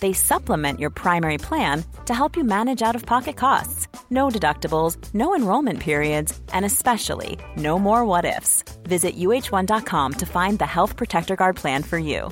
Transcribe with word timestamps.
They 0.00 0.12
supplement 0.12 0.78
your 0.78 0.90
primary 0.90 1.38
plan 1.38 1.84
to 2.06 2.14
help 2.14 2.36
you 2.36 2.44
manage 2.44 2.82
out 2.82 2.94
of 2.94 3.04
pocket 3.06 3.36
costs. 3.36 3.88
No 4.10 4.28
deductibles, 4.28 4.96
no 5.14 5.34
enrollment 5.34 5.80
periods, 5.80 6.38
and 6.52 6.64
especially 6.64 7.38
no 7.56 7.78
more 7.78 8.04
what 8.04 8.24
ifs. 8.24 8.62
Visit 8.84 9.16
uh1.com 9.16 10.12
to 10.14 10.26
find 10.26 10.58
the 10.58 10.66
Health 10.66 10.96
Protector 10.96 11.36
Guard 11.36 11.56
plan 11.56 11.82
for 11.82 11.98
you. 11.98 12.30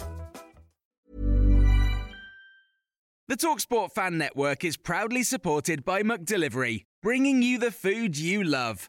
The 3.29 3.37
Talksport 3.37 3.91
Fan 3.91 4.19
Network 4.19 4.65
is 4.65 4.77
proudly 4.77 5.25
supported 5.25 5.85
by 5.85 6.05
McDelivery, 6.05 6.85
bringing 7.03 7.43
you 7.43 7.59
the 7.59 7.73
food 7.73 8.17
you 8.17 8.45
love. 8.45 8.89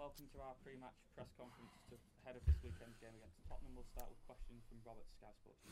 Welcome 0.11 0.27
to 0.35 0.43
our 0.43 0.55
pre-match 0.61 0.99
press 1.15 1.31
conference 1.39 1.71
to, 1.87 1.95
ahead 2.25 2.35
of 2.35 2.43
this 2.43 2.59
weekend's 2.59 2.99
game 2.99 3.15
against 3.15 3.39
Tottenham. 3.47 3.71
We'll 3.79 3.87
start 3.95 4.11
with 4.11 4.19
questions 4.27 4.59
from 4.67 4.83
Robert 4.83 5.07
Sky 5.07 5.31
Sports. 5.39 5.63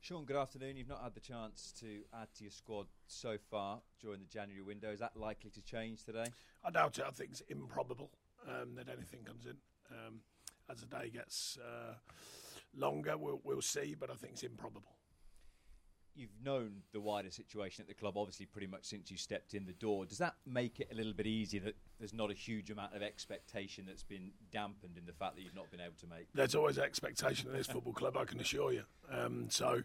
Sean, 0.00 0.24
good 0.24 0.40
afternoon. 0.40 0.78
You've 0.78 0.88
not 0.88 1.02
had 1.02 1.12
the 1.12 1.20
chance 1.20 1.70
to 1.84 2.00
add 2.16 2.32
to 2.38 2.44
your 2.44 2.50
squad 2.50 2.86
so 3.08 3.36
far 3.36 3.82
during 4.00 4.20
the 4.20 4.26
January 4.32 4.62
window. 4.62 4.88
Is 4.88 5.00
that 5.00 5.18
likely 5.20 5.50
to 5.50 5.60
change 5.60 6.02
today? 6.02 6.32
I 6.64 6.70
doubt 6.70 6.96
it. 6.96 7.04
I 7.06 7.10
think 7.10 7.32
it's 7.32 7.42
improbable 7.52 8.08
um, 8.48 8.72
that 8.76 8.88
anything 8.88 9.20
comes 9.20 9.44
in. 9.44 9.60
Um, 9.92 10.24
as 10.70 10.80
the 10.80 10.86
day 10.86 11.10
gets 11.12 11.58
uh, 11.60 12.00
longer, 12.74 13.18
we'll, 13.18 13.42
we'll 13.44 13.60
see, 13.60 13.94
but 14.00 14.08
I 14.08 14.14
think 14.14 14.32
it's 14.32 14.44
improbable. 14.44 14.96
You've 16.14 16.30
known 16.44 16.82
the 16.92 17.00
wider 17.00 17.30
situation 17.30 17.82
at 17.82 17.88
the 17.88 17.94
club, 17.94 18.16
obviously, 18.16 18.46
pretty 18.46 18.66
much 18.66 18.84
since 18.84 19.10
you 19.10 19.16
stepped 19.16 19.54
in 19.54 19.64
the 19.64 19.72
door. 19.72 20.04
Does 20.04 20.18
that 20.18 20.34
make 20.46 20.78
it 20.78 20.88
a 20.92 20.94
little 20.94 21.14
bit 21.14 21.26
easier 21.26 21.60
that 21.62 21.76
there's 21.98 22.12
not 22.12 22.30
a 22.30 22.34
huge 22.34 22.70
amount 22.70 22.94
of 22.94 23.02
expectation 23.02 23.84
that's 23.86 24.02
been 24.02 24.32
dampened 24.50 24.98
in 24.98 25.06
the 25.06 25.12
fact 25.12 25.36
that 25.36 25.42
you've 25.42 25.54
not 25.54 25.70
been 25.70 25.80
able 25.80 25.96
to 26.00 26.06
make? 26.06 26.28
There's 26.34 26.54
always 26.54 26.78
expectation 26.78 27.48
in 27.48 27.56
this 27.56 27.66
football 27.66 27.94
club, 27.94 28.16
I 28.16 28.24
can 28.24 28.40
assure 28.40 28.72
you. 28.72 28.84
Um, 29.10 29.46
so, 29.48 29.82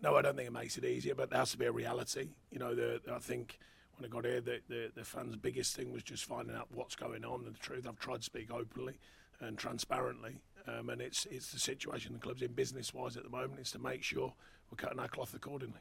no, 0.00 0.14
I 0.14 0.22
don't 0.22 0.36
think 0.36 0.46
it 0.46 0.52
makes 0.52 0.78
it 0.78 0.84
easier, 0.84 1.14
but 1.14 1.30
there 1.30 1.38
has 1.38 1.50
to 1.52 1.58
be 1.58 1.66
a 1.66 1.72
reality. 1.72 2.28
You 2.50 2.60
know, 2.60 2.74
the, 2.74 3.00
I 3.12 3.18
think 3.18 3.58
when 3.96 4.08
I 4.08 4.12
got 4.12 4.24
here, 4.24 4.40
the, 4.40 4.60
the, 4.68 4.92
the 4.94 5.04
fans' 5.04 5.36
biggest 5.36 5.74
thing 5.74 5.92
was 5.92 6.02
just 6.02 6.24
finding 6.24 6.54
out 6.54 6.68
what's 6.72 6.94
going 6.94 7.24
on 7.24 7.44
and 7.44 7.54
the 7.54 7.58
truth. 7.58 7.86
I've 7.88 7.98
tried 7.98 8.18
to 8.18 8.22
speak 8.22 8.52
openly 8.52 8.98
and 9.40 9.58
transparently, 9.58 10.36
um, 10.68 10.90
and 10.90 11.00
it's 11.00 11.26
it's 11.30 11.52
the 11.52 11.58
situation 11.58 12.12
the 12.12 12.18
club's 12.18 12.42
in 12.42 12.52
business 12.52 12.92
wise 12.92 13.16
at 13.16 13.24
the 13.24 13.30
moment 13.30 13.60
is 13.60 13.70
to 13.72 13.78
make 13.78 14.02
sure 14.02 14.34
we're 14.70 14.76
cutting 14.76 14.98
our 14.98 15.08
cloth 15.08 15.34
accordingly. 15.34 15.80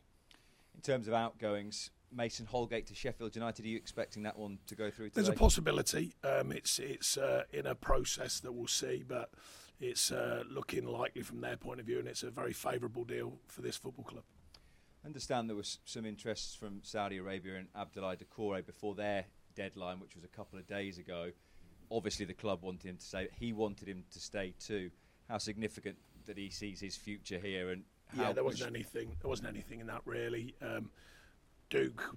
In 0.75 0.81
terms 0.81 1.07
of 1.07 1.13
outgoings, 1.13 1.91
Mason 2.11 2.45
Holgate 2.45 2.87
to 2.87 2.95
Sheffield 2.95 3.35
United, 3.35 3.65
are 3.65 3.67
you 3.67 3.77
expecting 3.77 4.23
that 4.23 4.37
one 4.37 4.59
to 4.67 4.75
go 4.75 4.91
through 4.91 5.09
today? 5.09 5.21
There's 5.21 5.29
a 5.29 5.39
possibility. 5.39 6.13
Um, 6.23 6.51
it's 6.51 6.79
it's 6.79 7.17
uh, 7.17 7.43
in 7.51 7.65
a 7.65 7.75
process 7.75 8.39
that 8.41 8.51
we'll 8.51 8.67
see, 8.67 9.03
but 9.07 9.31
it's 9.79 10.11
uh, 10.11 10.43
looking 10.49 10.85
likely 10.85 11.21
from 11.21 11.41
their 11.41 11.57
point 11.57 11.79
of 11.79 11.85
view, 11.85 11.99
and 11.99 12.07
it's 12.07 12.23
a 12.23 12.31
very 12.31 12.53
favourable 12.53 13.03
deal 13.03 13.39
for 13.47 13.61
this 13.61 13.75
football 13.75 14.05
club. 14.05 14.23
I 15.03 15.07
understand 15.07 15.49
there 15.49 15.55
was 15.55 15.79
some 15.85 16.05
interest 16.05 16.57
from 16.57 16.79
Saudi 16.81 17.17
Arabia 17.17 17.57
and 17.57 17.67
Abdoulaye 17.73 18.17
Doucouré 18.17 18.65
before 18.65 18.95
their 18.95 19.25
deadline, 19.55 19.99
which 19.99 20.15
was 20.15 20.23
a 20.23 20.27
couple 20.27 20.57
of 20.57 20.67
days 20.67 20.97
ago. 20.97 21.31
Obviously, 21.91 22.25
the 22.25 22.33
club 22.33 22.61
wanted 22.61 22.87
him 22.87 22.97
to 22.97 23.05
stay. 23.05 23.27
He 23.39 23.53
wanted 23.53 23.87
him 23.87 24.03
to 24.11 24.19
stay 24.19 24.53
too. 24.59 24.91
How 25.29 25.37
significant 25.37 25.97
that 26.25 26.37
he 26.37 26.49
sees 26.49 26.79
his 26.79 26.95
future 26.95 27.39
here, 27.39 27.69
and 27.69 27.83
how 28.15 28.23
yeah, 28.23 28.33
there 28.33 28.43
wasn't 28.43 28.69
anything. 28.69 29.15
There 29.21 29.29
wasn't 29.29 29.49
anything 29.49 29.79
in 29.79 29.87
that 29.87 30.01
really. 30.05 30.55
Um, 30.61 30.89
Duke, 31.69 32.15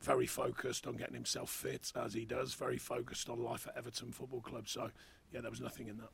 very 0.00 0.26
focused 0.26 0.86
on 0.86 0.96
getting 0.96 1.14
himself 1.14 1.50
fit 1.50 1.92
as 1.96 2.14
he 2.14 2.24
does. 2.24 2.54
Very 2.54 2.78
focused 2.78 3.28
on 3.28 3.42
life 3.42 3.66
at 3.66 3.76
Everton 3.76 4.12
Football 4.12 4.40
Club. 4.40 4.68
So, 4.68 4.90
yeah, 5.32 5.40
there 5.40 5.50
was 5.50 5.60
nothing 5.60 5.88
in 5.88 5.98
that. 5.98 6.10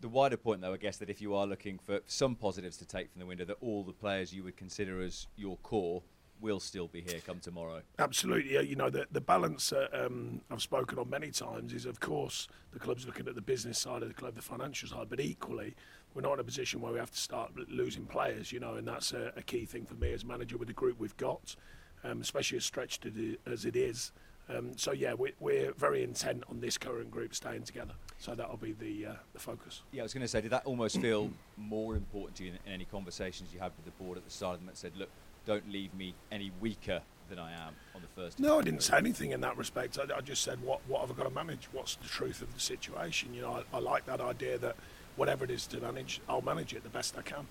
The 0.00 0.08
wider 0.08 0.36
point, 0.36 0.60
though, 0.60 0.74
I 0.74 0.76
guess 0.76 0.98
that 0.98 1.08
if 1.08 1.22
you 1.22 1.34
are 1.34 1.46
looking 1.46 1.78
for 1.78 2.00
some 2.06 2.34
positives 2.34 2.76
to 2.78 2.86
take 2.86 3.10
from 3.10 3.20
the 3.20 3.26
window, 3.26 3.44
that 3.46 3.56
all 3.60 3.82
the 3.82 3.92
players 3.92 4.32
you 4.32 4.44
would 4.44 4.56
consider 4.56 5.00
as 5.02 5.26
your 5.36 5.56
core 5.58 6.02
will 6.40 6.60
still 6.60 6.88
be 6.88 7.00
here 7.00 7.20
come 7.26 7.40
tomorrow. 7.40 7.80
Absolutely. 7.98 8.68
You 8.68 8.76
know, 8.76 8.90
the 8.90 9.06
the 9.10 9.20
balance 9.20 9.72
uh, 9.72 9.88
um, 9.92 10.40
I've 10.50 10.62
spoken 10.62 10.98
on 10.98 11.08
many 11.10 11.30
times 11.30 11.72
is, 11.72 11.86
of 11.86 12.00
course, 12.00 12.48
the 12.72 12.78
club's 12.78 13.06
looking 13.06 13.28
at 13.28 13.34
the 13.34 13.42
business 13.42 13.78
side 13.78 14.02
of 14.02 14.08
the 14.08 14.14
club, 14.14 14.34
the 14.34 14.42
financial 14.42 14.88
side, 14.88 15.08
but 15.08 15.20
equally, 15.20 15.74
we're 16.14 16.22
not 16.22 16.34
in 16.34 16.40
a 16.40 16.44
position 16.44 16.80
where 16.80 16.92
we 16.92 16.98
have 16.98 17.10
to 17.10 17.18
start 17.18 17.52
losing 17.68 18.06
players. 18.06 18.52
You 18.52 18.60
know, 18.60 18.74
and 18.74 18.86
that's 18.86 19.12
a, 19.12 19.32
a 19.36 19.42
key 19.42 19.64
thing 19.64 19.86
for 19.86 19.94
me 19.94 20.12
as 20.12 20.24
manager 20.24 20.56
with 20.56 20.68
the 20.68 20.74
group 20.74 20.98
we've 20.98 21.16
got, 21.16 21.56
um, 22.04 22.20
especially 22.20 22.58
as 22.58 22.64
stretched 22.64 23.06
as 23.46 23.64
it 23.64 23.76
is. 23.76 24.12
Um, 24.48 24.76
so 24.76 24.92
yeah, 24.92 25.12
we, 25.14 25.32
we're 25.40 25.72
very 25.72 26.04
intent 26.04 26.44
on 26.48 26.60
this 26.60 26.78
current 26.78 27.10
group 27.10 27.34
staying 27.34 27.64
together. 27.64 27.94
So 28.18 28.34
that'll 28.34 28.56
be 28.56 28.72
the 28.72 29.06
uh, 29.06 29.14
the 29.32 29.40
focus. 29.40 29.82
Yeah, 29.92 30.02
I 30.02 30.04
was 30.04 30.14
going 30.14 30.22
to 30.22 30.28
say, 30.28 30.40
did 30.40 30.52
that 30.52 30.64
almost 30.64 31.00
feel 31.00 31.30
more 31.56 31.96
important 31.96 32.36
to 32.36 32.44
you 32.44 32.50
in, 32.50 32.58
in 32.66 32.72
any 32.72 32.84
conversations 32.84 33.52
you 33.52 33.58
had 33.60 33.72
with 33.76 33.84
the 33.84 34.02
board 34.02 34.16
at 34.18 34.24
the 34.24 34.30
start 34.30 34.54
of 34.54 34.60
them 34.60 34.68
that 34.68 34.76
said, 34.76 34.92
look, 34.96 35.10
don't 35.46 35.70
leave 35.70 35.94
me 35.94 36.14
any 36.30 36.50
weaker 36.60 37.00
than 37.30 37.38
I 37.38 37.52
am 37.52 37.74
on 37.94 38.02
the 38.02 38.08
first? 38.20 38.38
No, 38.38 38.58
I 38.58 38.62
didn't 38.62 38.82
say 38.82 38.98
anything 38.98 39.32
in 39.32 39.40
that 39.40 39.56
respect. 39.56 39.98
I, 39.98 40.16
I 40.16 40.20
just 40.20 40.42
said, 40.42 40.60
what, 40.62 40.80
what 40.86 41.00
have 41.00 41.10
I 41.10 41.14
got 41.14 41.28
to 41.28 41.34
manage? 41.34 41.68
What's 41.72 41.94
the 41.94 42.08
truth 42.08 42.42
of 42.42 42.52
the 42.52 42.60
situation? 42.60 43.32
You 43.32 43.42
know, 43.42 43.62
I, 43.72 43.76
I 43.76 43.80
like 43.80 44.04
that 44.06 44.20
idea 44.20 44.58
that 44.58 44.76
whatever 45.16 45.44
it 45.44 45.50
is 45.50 45.66
to 45.68 45.80
manage, 45.80 46.20
I'll 46.28 46.42
manage 46.42 46.74
it 46.74 46.82
the 46.82 46.90
best 46.90 47.16
I 47.16 47.22
can. 47.22 47.46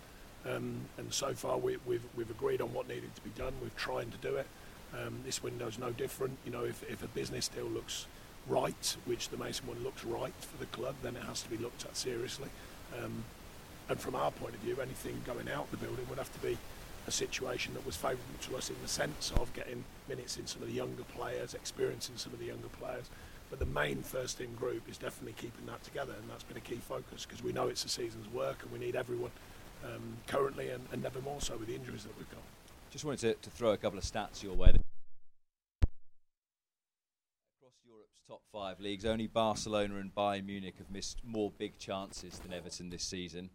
Um, 0.47 0.81
and 0.97 1.11
so 1.11 1.33
far, 1.33 1.57
we, 1.57 1.77
we've, 1.85 2.03
we've 2.15 2.29
agreed 2.29 2.61
on 2.61 2.71
what 2.73 2.87
needed 2.87 3.15
to 3.15 3.21
be 3.21 3.31
done. 3.31 3.53
We're 3.61 3.69
trying 3.75 4.11
to 4.11 4.17
do 4.17 4.35
it. 4.35 4.45
Um, 4.93 5.19
this 5.25 5.41
window's 5.41 5.79
no 5.79 5.89
different. 5.89 6.37
You 6.45 6.51
know, 6.51 6.63
if, 6.63 6.83
if 6.89 7.03
a 7.03 7.07
business 7.07 7.47
deal 7.47 7.65
looks 7.65 8.05
right, 8.47 8.97
which 9.05 9.29
the 9.29 9.37
Mason 9.37 9.67
one 9.67 9.83
looks 9.83 10.05
right 10.05 10.33
for 10.39 10.57
the 10.57 10.67
club, 10.67 10.95
then 11.01 11.15
it 11.15 11.23
has 11.23 11.41
to 11.41 11.49
be 11.49 11.57
looked 11.57 11.83
at 11.85 11.97
seriously. 11.97 12.49
Um, 13.03 13.23
and 13.89 13.99
from 13.99 14.15
our 14.15 14.31
point 14.31 14.53
of 14.53 14.61
view, 14.61 14.77
anything 14.81 15.21
going 15.25 15.49
out 15.49 15.69
the 15.71 15.77
building 15.77 16.05
would 16.09 16.17
have 16.17 16.31
to 16.33 16.39
be 16.39 16.57
a 17.07 17.11
situation 17.11 17.73
that 17.73 17.85
was 17.85 17.95
favourable 17.95 18.39
to 18.41 18.57
us 18.57 18.69
in 18.69 18.75
the 18.81 18.87
sense 18.87 19.31
of 19.37 19.53
getting 19.53 19.83
minutes 20.09 20.37
in 20.37 20.47
some 20.47 20.61
of 20.61 20.67
the 20.67 20.73
younger 20.73 21.03
players, 21.03 21.53
experiencing 21.53 22.17
some 22.17 22.33
of 22.33 22.39
the 22.39 22.45
younger 22.45 22.67
players. 22.79 23.09
But 23.49 23.59
the 23.59 23.65
main 23.65 24.01
first 24.01 24.39
team 24.39 24.55
group 24.55 24.89
is 24.89 24.97
definitely 24.97 25.33
keeping 25.33 25.65
that 25.67 25.83
together, 25.83 26.13
and 26.19 26.29
that's 26.29 26.43
been 26.43 26.57
a 26.57 26.61
key 26.61 26.77
focus 26.77 27.25
because 27.25 27.43
we 27.43 27.53
know 27.53 27.67
it's 27.67 27.85
a 27.85 27.89
season's 27.89 28.27
work 28.33 28.63
and 28.63 28.71
we 28.71 28.79
need 28.79 28.95
everyone 28.95 29.31
um, 29.83 30.17
currently 30.27 30.69
and, 30.69 30.87
and 30.91 31.03
never 31.03 31.21
more 31.21 31.39
so 31.39 31.55
with 31.57 31.67
the 31.67 31.75
injuries 31.75 32.03
that 32.03 32.17
we've 32.17 32.29
got. 32.31 32.41
Just 32.89 33.05
wanted 33.05 33.19
to, 33.19 33.33
to 33.35 33.49
throw 33.49 33.71
a 33.71 33.77
couple 33.77 33.99
of 33.99 34.05
stats 34.05 34.41
your 34.41 34.53
way. 34.53 34.69
Across 34.69 34.81
Europe's 37.85 38.21
top 38.27 38.41
five 38.51 38.79
leagues, 38.79 39.05
only 39.05 39.27
Barcelona 39.27 39.97
and 39.97 40.15
Bayern 40.15 40.45
Munich 40.45 40.75
have 40.79 40.89
missed 40.89 41.19
more 41.23 41.51
big 41.51 41.77
chances 41.77 42.39
than 42.39 42.51
Everton 42.51 42.89
this 42.89 43.03
season. 43.03 43.51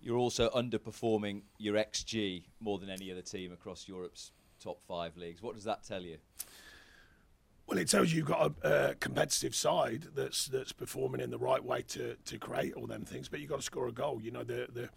You're 0.00 0.18
also 0.18 0.50
underperforming 0.50 1.42
your 1.58 1.74
XG 1.74 2.44
more 2.60 2.78
than 2.78 2.90
any 2.90 3.10
other 3.10 3.22
team 3.22 3.52
across 3.52 3.88
Europe's 3.88 4.32
top 4.60 4.80
five 4.86 5.16
leagues. 5.16 5.42
What 5.42 5.54
does 5.54 5.64
that 5.64 5.84
tell 5.84 6.02
you? 6.02 6.18
Well, 7.66 7.78
it 7.78 7.88
tells 7.88 8.12
you 8.12 8.18
you've 8.18 8.26
got 8.26 8.52
a 8.62 8.66
uh, 8.66 8.94
competitive 9.00 9.54
side 9.54 10.04
that's 10.14 10.46
that's 10.46 10.72
performing 10.72 11.20
in 11.20 11.30
the 11.30 11.38
right 11.38 11.64
way 11.64 11.82
to, 11.88 12.14
to 12.14 12.38
create 12.38 12.74
all 12.74 12.86
them 12.86 13.04
things, 13.04 13.28
but 13.28 13.40
you've 13.40 13.50
got 13.50 13.56
to 13.56 13.62
score 13.62 13.88
a 13.88 13.92
goal. 13.92 14.20
You 14.22 14.30
know, 14.30 14.44
the 14.44 14.68
the 14.72 14.88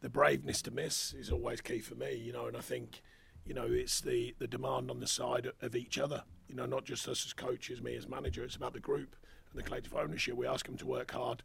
the 0.00 0.08
braveness 0.08 0.62
to 0.62 0.70
miss 0.70 1.12
is 1.14 1.30
always 1.30 1.60
key 1.60 1.80
for 1.80 1.96
me. 1.96 2.14
You 2.14 2.32
know, 2.32 2.46
and 2.46 2.56
I 2.56 2.60
think 2.60 3.02
you 3.44 3.52
know 3.52 3.66
it's 3.68 4.00
the 4.00 4.34
the 4.38 4.46
demand 4.46 4.90
on 4.90 5.00
the 5.00 5.08
side 5.08 5.50
of 5.60 5.74
each 5.74 5.98
other. 5.98 6.22
You 6.48 6.54
know, 6.54 6.66
not 6.66 6.84
just 6.84 7.08
us 7.08 7.26
as 7.26 7.32
coaches, 7.32 7.82
me 7.82 7.96
as 7.96 8.06
manager. 8.06 8.44
It's 8.44 8.54
about 8.54 8.74
the 8.74 8.80
group 8.80 9.16
and 9.50 9.58
the 9.58 9.64
collective 9.64 9.94
ownership. 9.96 10.36
We 10.36 10.46
ask 10.46 10.66
them 10.66 10.76
to 10.76 10.86
work 10.86 11.10
hard 11.10 11.42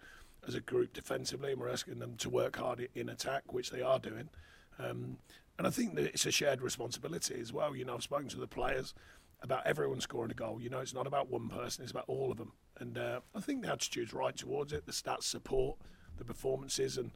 as 0.50 0.56
a 0.56 0.60
group 0.74 0.92
defensively, 0.94 1.52
and 1.52 1.62
we're 1.62 1.70
asking 1.70 2.00
them 2.00 2.16
to 2.18 2.30
work 2.30 2.58
hard 2.58 2.90
in 2.94 3.08
attack, 3.10 3.54
which 3.54 3.70
they 3.72 3.82
are 3.82 4.00
doing. 4.00 4.30
Um, 4.78 5.18
And 5.58 5.68
I 5.68 5.72
think 5.72 5.96
that 5.96 6.06
it's 6.06 6.26
a 6.26 6.32
shared 6.32 6.62
responsibility 6.62 7.38
as 7.42 7.52
well. 7.52 7.76
You 7.76 7.84
know, 7.86 7.96
I've 7.96 8.04
spoken 8.12 8.30
to 8.30 8.40
the 8.40 8.48
players 8.48 8.94
about 9.42 9.68
everyone 9.68 10.00
scoring 10.00 10.32
a 10.32 10.34
goal. 10.34 10.62
You 10.62 10.70
know, 10.70 10.80
it's 10.80 10.94
not 10.94 11.08
about 11.08 11.30
one 11.30 11.50
person; 11.50 11.84
it's 11.84 11.92
about 11.92 12.08
all 12.08 12.32
of 12.32 12.38
them. 12.38 12.54
And 12.80 12.98
uh, 12.98 13.20
I 13.36 13.42
think 13.42 13.62
the 13.62 13.72
attitude's 13.72 14.14
right 14.14 14.38
towards 14.38 14.72
it. 14.72 14.86
The 14.86 14.94
stats 14.94 15.24
support 15.24 15.78
the 16.18 16.24
performances, 16.24 16.98
and 16.98 17.12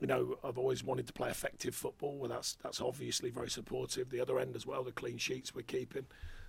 you 0.00 0.08
know, 0.08 0.38
I've 0.42 0.58
always 0.58 0.82
wanted 0.82 1.06
to 1.06 1.12
play 1.12 1.30
effective 1.30 1.74
football. 1.74 2.18
Well, 2.18 2.30
that's 2.30 2.56
that's 2.64 2.80
obviously 2.80 3.30
very 3.30 3.50
supportive. 3.50 4.10
The 4.10 4.20
other 4.20 4.40
end 4.40 4.56
as 4.56 4.66
well, 4.66 4.82
the 4.82 5.00
clean 5.00 5.18
sheets 5.18 5.54
we're 5.54 5.62
keeping. 5.62 6.06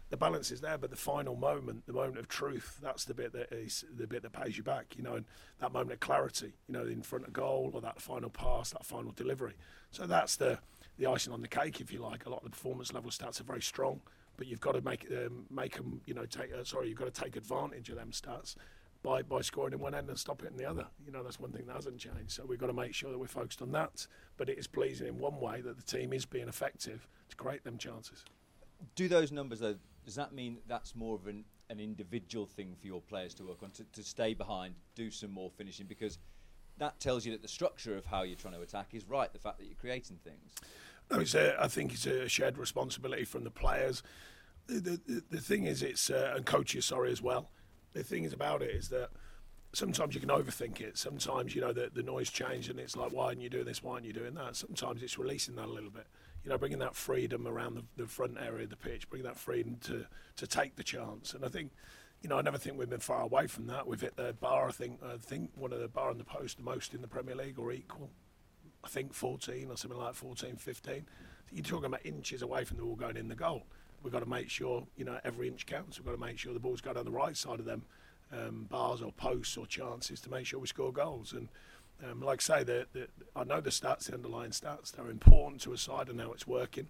The 0.09 0.17
balance 0.17 0.51
is 0.51 0.61
there, 0.61 0.77
but 0.77 0.89
the 0.89 0.95
final 0.95 1.35
moment, 1.35 1.85
the 1.85 1.93
moment 1.93 2.17
of 2.17 2.27
truth, 2.27 2.79
that's 2.81 3.05
the 3.05 3.13
bit 3.13 3.31
that 3.33 3.51
is 3.51 3.85
the 3.95 4.07
bit 4.07 4.23
that 4.23 4.33
pays 4.33 4.57
you 4.57 4.63
back. 4.63 4.95
You 4.97 5.03
know, 5.03 5.15
and 5.15 5.25
that 5.59 5.71
moment 5.71 5.93
of 5.93 5.99
clarity, 5.99 6.53
you 6.67 6.73
know, 6.73 6.85
in 6.85 7.01
front 7.01 7.27
of 7.27 7.33
goal 7.33 7.71
or 7.73 7.81
that 7.81 8.01
final 8.01 8.29
pass, 8.29 8.71
that 8.71 8.85
final 8.85 9.11
delivery. 9.11 9.53
So 9.91 10.07
that's 10.07 10.35
the 10.35 10.59
the 10.97 11.05
icing 11.05 11.31
on 11.31 11.41
the 11.41 11.47
cake, 11.47 11.79
if 11.79 11.93
you 11.93 11.99
like. 11.99 12.25
A 12.25 12.29
lot 12.29 12.39
of 12.39 12.45
the 12.45 12.49
performance 12.49 12.91
level 12.91 13.11
stats 13.11 13.39
are 13.39 13.45
very 13.45 13.61
strong 13.61 14.01
but 14.39 14.47
you've 14.47 14.61
got 14.61 14.71
to 14.71 14.81
make 14.81 15.05
um, 15.11 15.45
make 15.51 15.75
them, 15.75 15.99
you 16.05 16.13
know, 16.13 16.25
take. 16.25 16.53
Uh, 16.53 16.63
sorry, 16.63 16.87
you've 16.87 16.97
got 16.97 17.13
to 17.13 17.21
take 17.21 17.35
advantage 17.35 17.89
of 17.89 17.97
them 17.97 18.11
stats 18.11 18.55
by 19.03 19.21
by 19.21 19.41
scoring 19.41 19.73
in 19.73 19.79
one 19.79 19.93
end 19.93 20.07
and 20.09 20.17
stopping 20.17 20.47
in 20.47 20.57
the 20.57 20.65
other. 20.65 20.87
You 21.05 21.11
know, 21.11 21.21
that's 21.23 21.39
one 21.39 21.51
thing 21.51 21.65
that 21.67 21.75
hasn't 21.75 21.99
changed. 21.99 22.31
So 22.31 22.45
we've 22.45 22.57
got 22.57 22.67
to 22.67 22.73
make 22.73 22.93
sure 22.93 23.11
that 23.11 23.17
we're 23.17 23.27
focused 23.27 23.61
on 23.61 23.73
that. 23.73 24.07
But 24.37 24.49
it 24.49 24.57
is 24.57 24.65
pleasing 24.65 25.07
in 25.07 25.19
one 25.19 25.39
way 25.41 25.59
that 25.59 25.75
the 25.75 25.83
team 25.83 26.13
is 26.13 26.25
being 26.25 26.47
effective 26.47 27.05
to 27.29 27.35
create 27.35 27.65
them 27.65 27.77
chances. 27.77 28.23
Do 28.95 29.09
those 29.09 29.31
numbers 29.31 29.59
though? 29.59 29.75
Does 30.05 30.15
that 30.15 30.33
mean 30.33 30.57
that's 30.67 30.95
more 30.95 31.15
of 31.15 31.27
an 31.27 31.45
an 31.69 31.79
individual 31.79 32.47
thing 32.47 32.75
for 32.79 32.87
your 32.87 33.01
players 33.01 33.33
to 33.35 33.43
work 33.43 33.61
on 33.61 33.69
to, 33.71 33.83
to 33.93 34.03
stay 34.03 34.33
behind, 34.33 34.73
do 34.95 35.11
some 35.11 35.31
more 35.31 35.51
finishing 35.51 35.85
because 35.85 36.17
that 36.79 36.99
tells 36.99 37.25
you 37.25 37.31
that 37.31 37.41
the 37.41 37.47
structure 37.47 37.95
of 37.95 38.05
how 38.05 38.23
you're 38.23 38.35
trying 38.37 38.55
to 38.55 38.61
attack 38.61 38.87
is 38.93 39.05
right. 39.05 39.31
The 39.31 39.39
fact 39.39 39.59
that 39.59 39.65
you're 39.65 39.75
creating 39.75 40.17
things. 40.23 40.55
No, 41.11 41.19
it's 41.19 41.35
a, 41.35 41.61
I 41.61 41.67
think 41.67 41.93
it's 41.93 42.05
a 42.05 42.27
shared 42.27 42.57
responsibility 42.57 43.25
from 43.25 43.43
the 43.43 43.51
players. 43.51 44.01
The, 44.67 44.99
the, 45.05 45.23
the 45.29 45.41
thing 45.41 45.65
is, 45.65 45.83
it's 45.83 46.09
uh, 46.09 46.33
and 46.35 46.45
coaches, 46.45 46.85
sorry, 46.85 47.11
as 47.11 47.21
well. 47.21 47.49
The 47.93 48.03
thing 48.03 48.23
is 48.23 48.33
about 48.33 48.61
it 48.61 48.71
is 48.71 48.89
that 48.89 49.09
sometimes 49.73 50.15
you 50.15 50.21
can 50.21 50.29
overthink 50.29 50.79
it. 50.79 50.97
Sometimes 50.97 51.55
you 51.55 51.61
know 51.61 51.73
the, 51.73 51.91
the 51.93 52.03
noise 52.03 52.29
changes 52.29 52.69
and 52.69 52.79
it's 52.79 52.95
like, 52.95 53.11
why 53.11 53.25
aren't 53.25 53.41
you 53.41 53.49
doing 53.49 53.65
this? 53.65 53.83
Why 53.83 53.93
aren't 53.93 54.05
you 54.05 54.13
doing 54.13 54.35
that? 54.35 54.55
Sometimes 54.55 55.03
it's 55.03 55.17
releasing 55.17 55.55
that 55.55 55.65
a 55.65 55.71
little 55.71 55.89
bit. 55.91 56.07
You 56.43 56.49
know, 56.49 56.57
bringing 56.57 56.79
that 56.79 56.95
freedom 56.95 57.47
around 57.47 57.75
the, 57.75 57.83
the 57.97 58.07
front 58.07 58.37
area 58.39 58.63
of 58.63 58.69
the 58.69 58.77
pitch, 58.77 59.09
bringing 59.09 59.25
that 59.25 59.37
freedom 59.37 59.77
to 59.83 60.05
to 60.37 60.47
take 60.47 60.75
the 60.75 60.83
chance. 60.83 61.33
And 61.33 61.43
I 61.43 61.49
think, 61.49 61.71
you 62.21 62.29
know, 62.29 62.37
I 62.37 62.41
never 62.41 62.57
think 62.57 62.77
we've 62.77 62.89
been 62.89 62.99
far 62.99 63.21
away 63.21 63.47
from 63.47 63.67
that. 63.67 63.87
We've 63.87 63.99
hit 63.99 64.15
the 64.15 64.33
bar. 64.39 64.67
I 64.67 64.71
think 64.71 64.99
I 65.03 65.17
think 65.17 65.51
one 65.55 65.73
of 65.73 65.79
the 65.79 65.87
bar 65.87 66.11
and 66.11 66.19
the 66.19 66.25
post 66.25 66.57
the 66.57 66.63
most 66.63 66.93
in 66.93 67.01
the 67.01 67.07
Premier 67.07 67.35
League 67.35 67.59
or 67.59 67.71
equal. 67.71 68.09
I 68.83 68.87
think 68.87 69.13
14 69.13 69.67
or 69.69 69.75
something 69.75 69.99
like 69.99 70.13
14, 70.13 70.55
15. 70.55 71.05
You're 71.51 71.63
talking 71.63 71.85
about 71.85 72.05
inches 72.05 72.41
away 72.41 72.63
from 72.63 72.77
the 72.77 72.83
ball 72.83 72.95
going 72.95 73.17
in 73.17 73.27
the 73.27 73.35
goal. 73.35 73.63
We've 74.01 74.13
got 74.13 74.21
to 74.21 74.29
make 74.29 74.49
sure, 74.49 74.87
you 74.95 75.03
know, 75.03 75.19
every 75.25 75.49
inch 75.49 75.65
counts. 75.65 75.99
We've 75.99 76.05
got 76.05 76.13
to 76.13 76.17
make 76.17 76.37
sure 76.37 76.53
the 76.53 76.59
ball's 76.59 76.79
going 76.79 76.95
on 76.95 77.03
the 77.03 77.11
right 77.11 77.35
side 77.35 77.59
of 77.59 77.65
them 77.65 77.83
um, 78.31 78.67
bars 78.69 79.01
or 79.01 79.11
posts 79.11 79.57
or 79.57 79.65
chances 79.65 80.21
to 80.21 80.29
make 80.29 80.45
sure 80.45 80.59
we 80.59 80.67
score 80.67 80.93
goals. 80.93 81.33
And 81.33 81.49
um, 82.03 82.21
like 82.21 82.41
I 82.49 82.59
say, 82.59 82.63
the, 82.63 82.87
the, 82.93 83.07
I 83.35 83.43
know 83.43 83.61
the 83.61 83.69
stats, 83.69 84.05
the 84.05 84.13
underlying 84.13 84.51
stats, 84.51 84.91
they're 84.91 85.09
important 85.09 85.61
to 85.61 85.73
a 85.73 85.77
side 85.77 86.09
and 86.09 86.19
how 86.19 86.31
it's 86.31 86.47
working. 86.47 86.87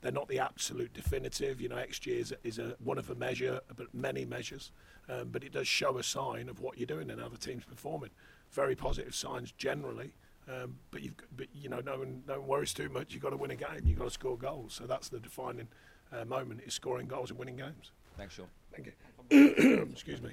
They're 0.00 0.12
not 0.12 0.28
the 0.28 0.38
absolute 0.38 0.92
definitive. 0.94 1.60
You 1.60 1.68
know, 1.68 1.76
XG 1.76 2.18
is, 2.18 2.34
is 2.44 2.58
a, 2.58 2.76
one 2.82 2.98
of 2.98 3.10
a 3.10 3.14
measure, 3.14 3.60
but 3.76 3.92
many 3.92 4.24
measures. 4.24 4.70
Um, 5.08 5.28
but 5.30 5.42
it 5.42 5.52
does 5.52 5.66
show 5.66 5.98
a 5.98 6.02
sign 6.02 6.48
of 6.48 6.60
what 6.60 6.78
you're 6.78 6.86
doing 6.86 7.10
and 7.10 7.20
how 7.20 7.28
the 7.28 7.38
team's 7.38 7.64
performing. 7.64 8.10
Very 8.52 8.74
positive 8.74 9.14
signs 9.14 9.52
generally. 9.52 10.12
Um, 10.48 10.76
but 10.90 11.02
you've, 11.02 11.14
but 11.36 11.46
you 11.54 11.68
know, 11.68 11.80
no 11.80 11.98
one, 11.98 12.22
no 12.26 12.40
one 12.40 12.48
worries 12.48 12.72
too 12.72 12.88
much. 12.88 13.12
You've 13.12 13.22
got 13.22 13.30
to 13.30 13.36
win 13.36 13.50
a 13.50 13.56
game. 13.56 13.82
You've 13.84 13.98
got 13.98 14.06
to 14.06 14.10
score 14.10 14.38
goals. 14.38 14.74
So 14.74 14.86
that's 14.86 15.08
the 15.08 15.20
defining 15.20 15.68
uh, 16.10 16.24
moment: 16.24 16.62
is 16.66 16.72
scoring 16.74 17.06
goals 17.06 17.30
and 17.30 17.38
winning 17.38 17.56
games. 17.56 17.92
Thanks, 18.16 18.34
Sean. 18.34 18.46
Thank 18.72 18.94
you. 19.30 19.86
Excuse 19.92 20.22
me. 20.22 20.30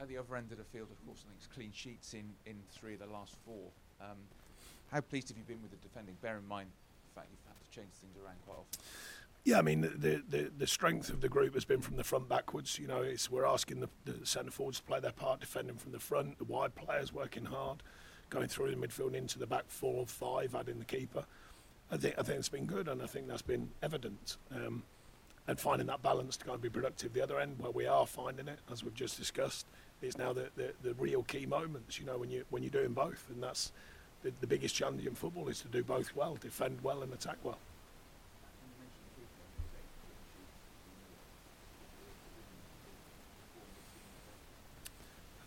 At 0.00 0.08
the 0.08 0.18
other 0.18 0.36
end 0.36 0.52
of 0.52 0.58
the 0.58 0.64
field, 0.64 0.88
of 0.90 1.06
course, 1.06 1.24
I 1.24 1.28
think 1.28 1.38
it's 1.38 1.46
clean 1.46 1.72
sheets 1.72 2.12
in, 2.14 2.34
in 2.44 2.56
three 2.70 2.94
of 2.94 3.00
the 3.00 3.06
last 3.06 3.34
four. 3.46 3.70
Um, 4.00 4.18
how 4.92 5.00
pleased 5.00 5.28
have 5.28 5.38
you 5.38 5.44
been 5.44 5.62
with 5.62 5.70
the 5.70 5.78
defending? 5.78 6.16
Bear 6.20 6.36
in 6.36 6.46
mind 6.46 6.68
the 7.14 7.20
fact 7.20 7.28
you've 7.30 7.46
had 7.46 7.64
to 7.64 7.70
change 7.70 7.92
things 8.00 8.16
around 8.22 8.36
quite 8.44 8.58
often. 8.58 8.80
Yeah, 9.44 9.58
I 9.58 9.62
mean 9.62 9.82
the, 9.82 10.22
the 10.28 10.50
the 10.58 10.66
strength 10.66 11.08
of 11.08 11.20
the 11.20 11.28
group 11.28 11.54
has 11.54 11.64
been 11.64 11.80
from 11.80 11.96
the 11.96 12.02
front 12.02 12.28
backwards. 12.28 12.80
You 12.80 12.88
know, 12.88 13.02
it's 13.02 13.30
we're 13.30 13.46
asking 13.46 13.78
the, 13.80 13.88
the 14.04 14.26
centre 14.26 14.50
forwards 14.50 14.80
to 14.80 14.84
play 14.84 14.98
their 14.98 15.12
part, 15.12 15.38
defending 15.38 15.76
from 15.76 15.92
the 15.92 16.00
front. 16.00 16.38
The 16.38 16.44
wide 16.44 16.74
players 16.74 17.12
working 17.12 17.44
hard 17.44 17.82
going 18.28 18.48
through 18.48 18.74
the 18.74 18.76
midfield 18.76 19.14
into 19.14 19.38
the 19.38 19.46
back 19.46 19.64
four 19.68 19.94
or 19.94 20.06
five, 20.06 20.54
adding 20.54 20.80
the 20.80 20.84
keeper. 20.84 21.24
I 21.90 21.96
think 21.96 22.16
I 22.18 22.22
think 22.22 22.38
it's 22.40 22.48
been 22.48 22.66
good, 22.66 22.88
and 22.88 23.00
I 23.00 23.06
think 23.06 23.28
that's 23.28 23.42
been 23.42 23.70
evident. 23.82 24.36
Um, 24.52 24.82
and 25.48 25.60
finding 25.60 25.86
that 25.86 26.02
balance 26.02 26.36
to 26.36 26.44
go 26.44 26.54
and 26.54 26.60
be 26.60 26.68
productive. 26.68 27.12
The 27.12 27.22
other 27.22 27.38
end, 27.38 27.60
where 27.60 27.70
we 27.70 27.86
are 27.86 28.04
finding 28.04 28.48
it, 28.48 28.58
as 28.70 28.82
we've 28.82 28.94
just 28.94 29.16
discussed, 29.16 29.64
is 30.02 30.18
now 30.18 30.32
the, 30.32 30.48
the, 30.56 30.72
the 30.82 30.94
real 30.94 31.22
key 31.22 31.46
moments. 31.46 31.98
You 31.98 32.06
know, 32.06 32.18
when 32.18 32.30
you 32.30 32.44
when 32.50 32.62
you're 32.62 32.70
doing 32.70 32.92
both, 32.92 33.24
and 33.32 33.42
that's 33.42 33.72
the, 34.22 34.32
the 34.40 34.46
biggest 34.46 34.74
challenge 34.74 35.06
in 35.06 35.14
football 35.14 35.48
is 35.48 35.60
to 35.62 35.68
do 35.68 35.82
both 35.82 36.14
well, 36.14 36.36
defend 36.40 36.78
well, 36.82 37.02
and 37.02 37.12
attack 37.12 37.36
well. 37.42 37.58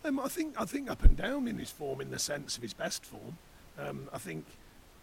Um, 0.04 0.18
I 0.18 0.28
think 0.28 0.54
I 0.58 0.64
think 0.64 0.90
up 0.90 1.04
and 1.04 1.16
down 1.16 1.46
in 1.46 1.58
his 1.58 1.70
form, 1.70 2.00
in 2.00 2.10
the 2.10 2.18
sense 2.18 2.56
of 2.56 2.62
his 2.62 2.72
best 2.72 3.04
form. 3.04 3.36
Um, 3.78 4.08
I 4.12 4.18
think 4.18 4.44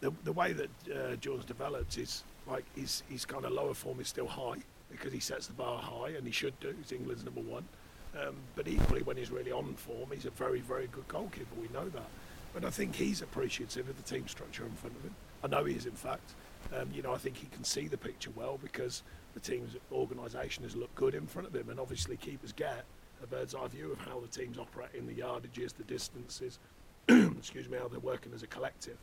the 0.01 0.11
the 0.23 0.33
way 0.33 0.53
that 0.53 0.69
uh, 0.93 1.15
George 1.17 1.45
developed 1.45 1.97
is 1.97 2.23
like 2.47 2.65
his 2.75 3.03
his 3.09 3.25
kind 3.25 3.45
of 3.45 3.51
lower 3.51 3.73
form 3.73 3.99
is 3.99 4.07
still 4.07 4.27
high 4.27 4.57
because 4.89 5.13
he 5.13 5.19
sets 5.19 5.47
the 5.47 5.53
bar 5.53 5.79
high 5.81 6.09
and 6.09 6.25
he 6.25 6.31
should 6.31 6.59
do. 6.59 6.73
He's 6.81 6.91
England's 6.91 7.23
number 7.23 7.41
one. 7.41 7.65
Um, 8.15 8.35
but 8.55 8.67
equally, 8.67 9.03
when 9.03 9.17
he's 9.17 9.31
really 9.31 9.51
on 9.51 9.75
form, 9.75 10.09
he's 10.13 10.25
a 10.25 10.31
very 10.31 10.61
very 10.61 10.87
good 10.87 11.07
goalkeeper. 11.07 11.55
We 11.59 11.67
know 11.73 11.89
that. 11.89 12.09
But 12.53 12.65
I 12.65 12.69
think 12.69 12.95
he's 12.95 13.21
appreciative 13.21 13.89
of 13.89 13.97
the 13.97 14.03
team 14.03 14.27
structure 14.27 14.65
in 14.65 14.71
front 14.71 14.95
of 14.95 15.03
him. 15.03 15.15
I 15.43 15.47
know 15.47 15.65
he 15.65 15.75
is, 15.75 15.85
in 15.85 15.91
fact. 15.91 16.33
Um, 16.75 16.89
you 16.93 17.01
know, 17.01 17.13
I 17.13 17.17
think 17.17 17.37
he 17.37 17.47
can 17.47 17.63
see 17.63 17.87
the 17.87 17.97
picture 17.97 18.31
well 18.35 18.59
because 18.61 19.03
the 19.33 19.39
team's 19.39 19.75
organisation 19.91 20.63
has 20.63 20.75
looked 20.75 20.95
good 20.95 21.13
in 21.13 21.27
front 21.27 21.47
of 21.47 21.55
him, 21.55 21.69
and 21.69 21.79
obviously 21.79 22.17
keepers 22.17 22.51
get 22.51 22.85
a 23.23 23.27
bird's 23.27 23.55
eye 23.55 23.67
view 23.67 23.91
of 23.91 23.99
how 23.99 24.19
the 24.19 24.27
teams 24.27 24.57
operate 24.57 24.89
in 24.93 25.07
the 25.07 25.13
yardages, 25.13 25.75
the 25.75 25.83
distances, 25.83 26.59
excuse 27.07 27.69
me, 27.69 27.77
how 27.77 27.87
they're 27.87 27.99
working 27.99 28.33
as 28.33 28.43
a 28.43 28.47
collective. 28.47 28.97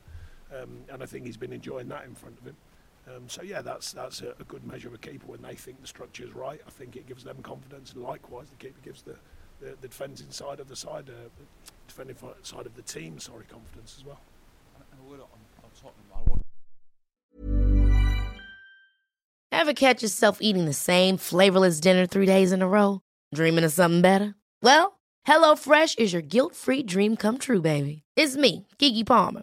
Um, 0.55 0.81
and 0.93 1.03
I 1.03 1.07
think 1.07 1.27
he's 1.27 1.37
been 1.37 1.53
enjoying 1.53 1.89
that 1.89 2.05
in 2.05 2.15
front 2.15 2.39
of 2.39 2.45
him. 2.45 2.57
Um, 3.07 3.29
so 3.29 3.43
yeah, 3.43 3.61
that's 3.61 3.93
that's 3.93 4.23
a, 4.23 4.35
a, 4.41 4.45
good 4.45 4.67
measure 4.67 4.89
of 4.89 4.95
a 4.95 4.99
keeper 4.99 5.27
when 5.27 5.43
they 5.43 5.55
think 5.55 5.81
the 5.81 5.87
structure 5.87 6.25
is 6.25 6.35
right. 6.35 6.61
I 6.67 6.71
think 6.71 6.97
it 6.97 7.07
gives 7.07 7.23
them 7.23 7.37
confidence, 7.43 7.93
and 7.93 8.03
likewise, 8.03 8.49
the 8.49 8.57
keeper 8.57 8.81
gives 8.83 9.03
the 9.03 9.17
the, 9.61 9.77
the 9.81 9.89
defending 9.89 10.31
side 10.31 10.61
of 10.61 10.69
the 10.69 10.77
side, 10.77 11.11
uh, 11.11 11.29
defending 11.87 12.17
side 12.43 12.67
of 12.67 12.75
the 12.75 12.83
team, 12.83 13.19
sorry, 13.19 13.45
confidence 13.45 13.97
as 13.99 14.05
well. 14.05 14.21
And 14.91 15.01
a 15.01 15.11
word 15.11 15.21
on, 15.21 15.29
on 15.63 15.71
Tottenham, 15.75 16.07
I 16.15 16.21
want. 16.29 16.43
Ever 19.53 19.73
catch 19.73 20.03
yourself 20.03 20.39
eating 20.41 20.65
the 20.65 20.73
same 20.73 21.17
flavorless 21.17 21.81
dinner 21.81 22.07
three 22.07 22.27
days 22.27 22.53
in 22.53 22.63
a 22.63 22.69
row? 22.69 23.01
Dreaming 23.35 23.65
of 23.65 23.73
something 23.73 24.03
better? 24.03 24.35
Well, 24.63 24.99
HelloFresh 25.27 25.99
is 25.99 26.13
your 26.13 26.23
guilt-free 26.23 26.83
dream 26.85 27.17
come 27.17 27.39
true, 27.39 27.61
baby. 27.61 28.03
It's 28.17 28.37
me, 28.37 28.67
Keke 28.79 29.07
Palmer. 29.07 29.43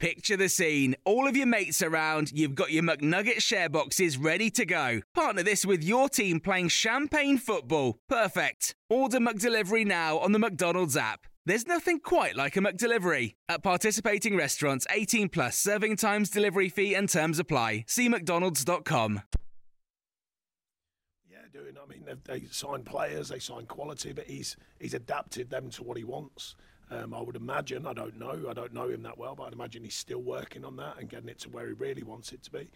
Picture 0.00 0.36
the 0.36 0.48
scene. 0.48 0.94
All 1.04 1.26
of 1.26 1.36
your 1.36 1.48
mates 1.48 1.82
around, 1.82 2.30
you've 2.30 2.54
got 2.54 2.70
your 2.70 2.84
McNugget 2.84 3.42
share 3.42 3.68
boxes 3.68 4.16
ready 4.16 4.48
to 4.50 4.64
go. 4.64 5.00
Partner 5.12 5.42
this 5.42 5.66
with 5.66 5.82
your 5.82 6.08
team 6.08 6.38
playing 6.38 6.68
champagne 6.68 7.36
football. 7.36 7.98
Perfect. 8.08 8.76
Order 8.88 9.18
McDelivery 9.18 9.84
now 9.84 10.18
on 10.18 10.30
the 10.30 10.38
McDonald's 10.38 10.96
app. 10.96 11.26
There's 11.46 11.66
nothing 11.66 11.98
quite 11.98 12.36
like 12.36 12.56
a 12.56 12.60
McDelivery. 12.60 13.34
At 13.48 13.64
participating 13.64 14.36
restaurants, 14.36 14.86
18 14.88 15.30
plus 15.30 15.58
serving 15.58 15.96
times, 15.96 16.30
delivery 16.30 16.68
fee, 16.68 16.94
and 16.94 17.08
terms 17.08 17.40
apply. 17.40 17.84
See 17.88 18.08
McDonald's.com. 18.08 19.22
Yeah, 21.28 21.38
doing. 21.52 21.74
I 21.76 21.90
mean, 21.90 22.04
they 22.24 22.42
sign 22.52 22.84
players, 22.84 23.30
they 23.30 23.40
sign 23.40 23.66
quality, 23.66 24.12
but 24.12 24.26
he's 24.26 24.56
he's 24.78 24.94
adapted 24.94 25.50
them 25.50 25.70
to 25.70 25.82
what 25.82 25.96
he 25.96 26.04
wants. 26.04 26.54
Um, 26.90 27.12
I 27.12 27.20
would 27.20 27.36
imagine, 27.36 27.86
I 27.86 27.92
don't 27.92 28.18
know, 28.18 28.46
I 28.48 28.54
don't 28.54 28.72
know 28.72 28.88
him 28.88 29.02
that 29.02 29.18
well, 29.18 29.34
but 29.34 29.44
I'd 29.44 29.52
imagine 29.52 29.84
he's 29.84 29.94
still 29.94 30.22
working 30.22 30.64
on 30.64 30.76
that 30.76 30.98
and 30.98 31.08
getting 31.08 31.28
it 31.28 31.38
to 31.40 31.50
where 31.50 31.66
he 31.66 31.72
really 31.74 32.02
wants 32.02 32.32
it 32.32 32.42
to 32.44 32.50
be. 32.50 32.68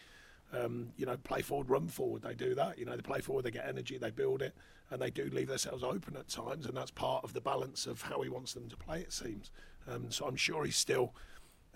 um, 0.52 0.92
you 0.96 1.06
know, 1.06 1.16
play 1.16 1.40
forward, 1.42 1.70
run 1.70 1.88
forward. 1.88 2.22
They 2.22 2.34
do 2.34 2.54
that. 2.54 2.78
You 2.78 2.84
know, 2.84 2.94
they 2.94 3.02
play 3.02 3.20
forward, 3.20 3.44
they 3.44 3.50
get 3.50 3.66
energy, 3.66 3.96
they 3.98 4.10
build 4.10 4.42
it, 4.42 4.54
and 4.90 5.00
they 5.00 5.10
do 5.10 5.30
leave 5.32 5.48
themselves 5.48 5.82
open 5.82 6.16
at 6.16 6.28
times, 6.28 6.66
and 6.66 6.76
that's 6.76 6.90
part 6.90 7.24
of 7.24 7.32
the 7.32 7.40
balance 7.40 7.86
of 7.86 8.02
how 8.02 8.20
he 8.20 8.28
wants 8.28 8.52
them 8.52 8.68
to 8.68 8.76
play. 8.76 9.00
It 9.00 9.12
seems. 9.12 9.50
Um, 9.90 10.10
so 10.10 10.26
I'm 10.26 10.36
sure 10.36 10.64
he's 10.64 10.76
still 10.76 11.14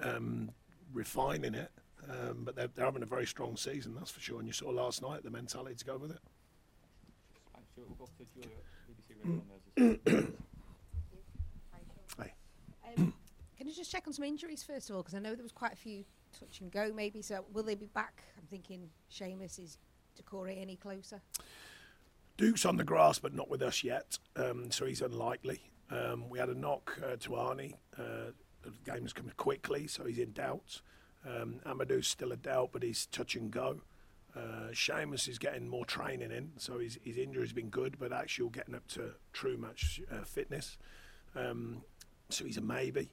um, 0.02 0.50
refining 0.93 1.55
it, 1.55 1.71
um, 2.11 2.43
but 2.45 2.55
they're, 2.55 2.69
they're 2.75 2.85
having 2.85 3.02
a 3.02 3.07
very 3.07 3.26
strong 3.26 3.57
season, 3.57 3.95
that's 3.95 4.11
for 4.11 4.21
sure. 4.21 4.38
And 4.38 4.47
you 4.47 4.52
saw 4.52 4.69
last 4.69 5.00
night 5.02 5.23
the 5.25 5.31
mentality 5.31 5.76
to 5.76 5.85
go 5.87 5.97
with 5.97 6.11
it. 6.11 6.19
Thanks, 7.55 7.71
Stuart. 7.73 7.88
We'll 7.88 7.97
go 7.97 8.05
to 8.19 8.25
Julia 8.35 8.57
at 8.59 8.64
BBC 8.87 9.16
Radio 9.25 9.40
on 9.40 9.43
those. 9.49 10.28
Hey. 12.19 12.33
Um, 12.87 13.12
can 13.59 13.66
you 13.66 13.75
just 13.75 13.90
check 13.90 14.07
on 14.07 14.12
some 14.12 14.25
injuries 14.25 14.62
first 14.62 14.90
of 14.90 14.97
all? 14.97 15.02
Because 15.02 15.14
I 15.14 15.19
know 15.19 15.35
there 15.35 15.43
was 15.43 15.52
quite 15.52 15.73
a 15.73 15.76
few 15.76 16.05
touch 16.38 16.61
and 16.61 16.71
go, 16.71 16.93
maybe. 16.95 17.23
So 17.23 17.45
will 17.52 17.62
they 17.62 17.75
be 17.75 17.87
back? 17.87 18.23
I'm 18.38 18.47
thinking 18.47 18.88
Seamus 19.11 19.59
is 19.59 19.78
Doucouré 20.21 20.61
any 20.61 20.76
closer? 20.76 21.21
Duke's 22.37 22.66
on 22.66 22.76
the 22.76 22.85
grass, 22.85 23.19
but 23.19 23.35
not 23.35 23.49
with 23.49 23.62
us 23.62 23.83
yet, 23.83 24.19
um, 24.37 24.71
so 24.71 24.85
he's 24.85 25.00
unlikely. 25.00 25.61
Um, 25.90 26.28
we 26.28 26.38
had 26.38 26.50
a 26.50 26.55
knock 26.55 26.99
uh, 27.02 27.16
to 27.21 27.31
Arnie. 27.31 27.75
Uh, 27.99 28.33
the 28.62 28.73
game 28.85 29.02
has 29.02 29.12
come 29.12 29.31
quickly, 29.37 29.87
so 29.87 30.05
he's 30.05 30.19
in 30.19 30.33
doubt. 30.33 30.83
Um, 31.26 31.61
Amadou's 31.64 32.07
still 32.07 32.33
a 32.33 32.37
doubt, 32.37 32.71
but 32.73 32.83
he's 32.83 33.07
touch 33.07 33.37
and 33.37 33.50
go. 33.50 33.81
Uh, 34.37 34.71
Seamus 34.73 35.28
is 35.28 35.38
getting 35.38 35.66
more 35.66 35.87
training 35.87 36.31
in, 36.31 36.52
so 36.59 36.78
his, 36.78 36.99
his 37.02 37.16
injury's 37.16 37.55
been 37.55 37.71
good, 37.71 37.99
but 37.99 38.12
actually 38.12 38.50
getting 38.50 38.75
up 38.75 38.87
to 38.88 39.12
true 39.33 39.57
match 39.57 40.02
uh, 40.12 40.25
fitness. 40.25 40.76
Um, 41.35 41.83
so 42.28 42.45
he's 42.45 42.56
a 42.56 42.61
maybe. 42.61 43.11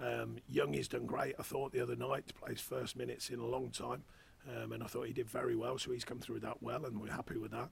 Um, 0.00 0.36
Young 0.48 0.72
has 0.74 0.88
done 0.88 1.06
great, 1.06 1.34
I 1.38 1.42
thought, 1.42 1.72
the 1.72 1.80
other 1.80 1.96
night 1.96 2.26
to 2.28 2.34
play 2.34 2.50
his 2.52 2.60
first 2.60 2.96
minutes 2.96 3.30
in 3.30 3.38
a 3.38 3.46
long 3.46 3.70
time. 3.70 4.02
Um, 4.48 4.72
and 4.72 4.82
I 4.82 4.86
thought 4.86 5.06
he 5.06 5.12
did 5.12 5.30
very 5.30 5.56
well, 5.56 5.78
so 5.78 5.92
he's 5.92 6.04
come 6.04 6.18
through 6.18 6.40
that 6.40 6.62
well, 6.62 6.84
and 6.84 7.00
we're 7.00 7.10
happy 7.10 7.38
with 7.38 7.52
that. 7.52 7.70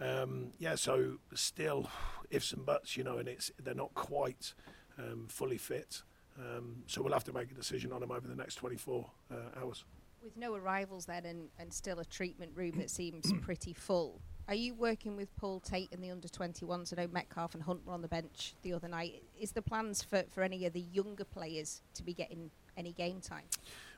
Um, 0.00 0.50
yeah, 0.58 0.74
so 0.74 1.18
still 1.34 1.88
ifs 2.30 2.52
and 2.52 2.66
buts, 2.66 2.96
you 2.96 3.04
know, 3.04 3.18
and 3.18 3.28
it's 3.28 3.52
they're 3.62 3.74
not 3.74 3.94
quite 3.94 4.54
um, 4.98 5.26
fully 5.28 5.58
fit. 5.58 6.02
Um, 6.38 6.82
so 6.86 7.02
we'll 7.02 7.12
have 7.12 7.24
to 7.24 7.32
make 7.32 7.50
a 7.50 7.54
decision 7.54 7.92
on 7.92 8.00
them 8.00 8.10
over 8.10 8.26
the 8.26 8.34
next 8.34 8.56
24 8.56 9.06
uh, 9.30 9.34
hours. 9.60 9.84
With 10.22 10.36
no 10.36 10.54
arrivals 10.54 11.04
then 11.04 11.26
and, 11.26 11.48
and 11.58 11.72
still 11.72 12.00
a 12.00 12.04
treatment 12.04 12.52
room 12.54 12.72
that 12.78 12.90
seems 12.90 13.32
pretty 13.42 13.72
full, 13.72 14.20
are 14.48 14.54
you 14.54 14.74
working 14.74 15.16
with 15.16 15.34
Paul 15.36 15.60
Tait 15.60 15.92
and 15.92 16.02
the 16.02 16.10
under 16.10 16.28
21s? 16.28 16.92
I 16.96 17.02
know 17.02 17.08
Metcalfe 17.12 17.54
and 17.54 17.62
Hunt 17.62 17.86
were 17.86 17.92
on 17.92 18.02
the 18.02 18.08
bench 18.08 18.54
the 18.62 18.72
other 18.72 18.88
night. 18.88 19.22
Is 19.40 19.52
the 19.52 19.62
plans 19.62 20.02
for, 20.02 20.24
for 20.30 20.42
any 20.42 20.66
of 20.66 20.72
the 20.72 20.80
younger 20.80 21.24
players 21.24 21.82
to 21.94 22.02
be 22.02 22.12
getting 22.12 22.50
any 22.76 22.92
game 22.92 23.20
time? 23.20 23.44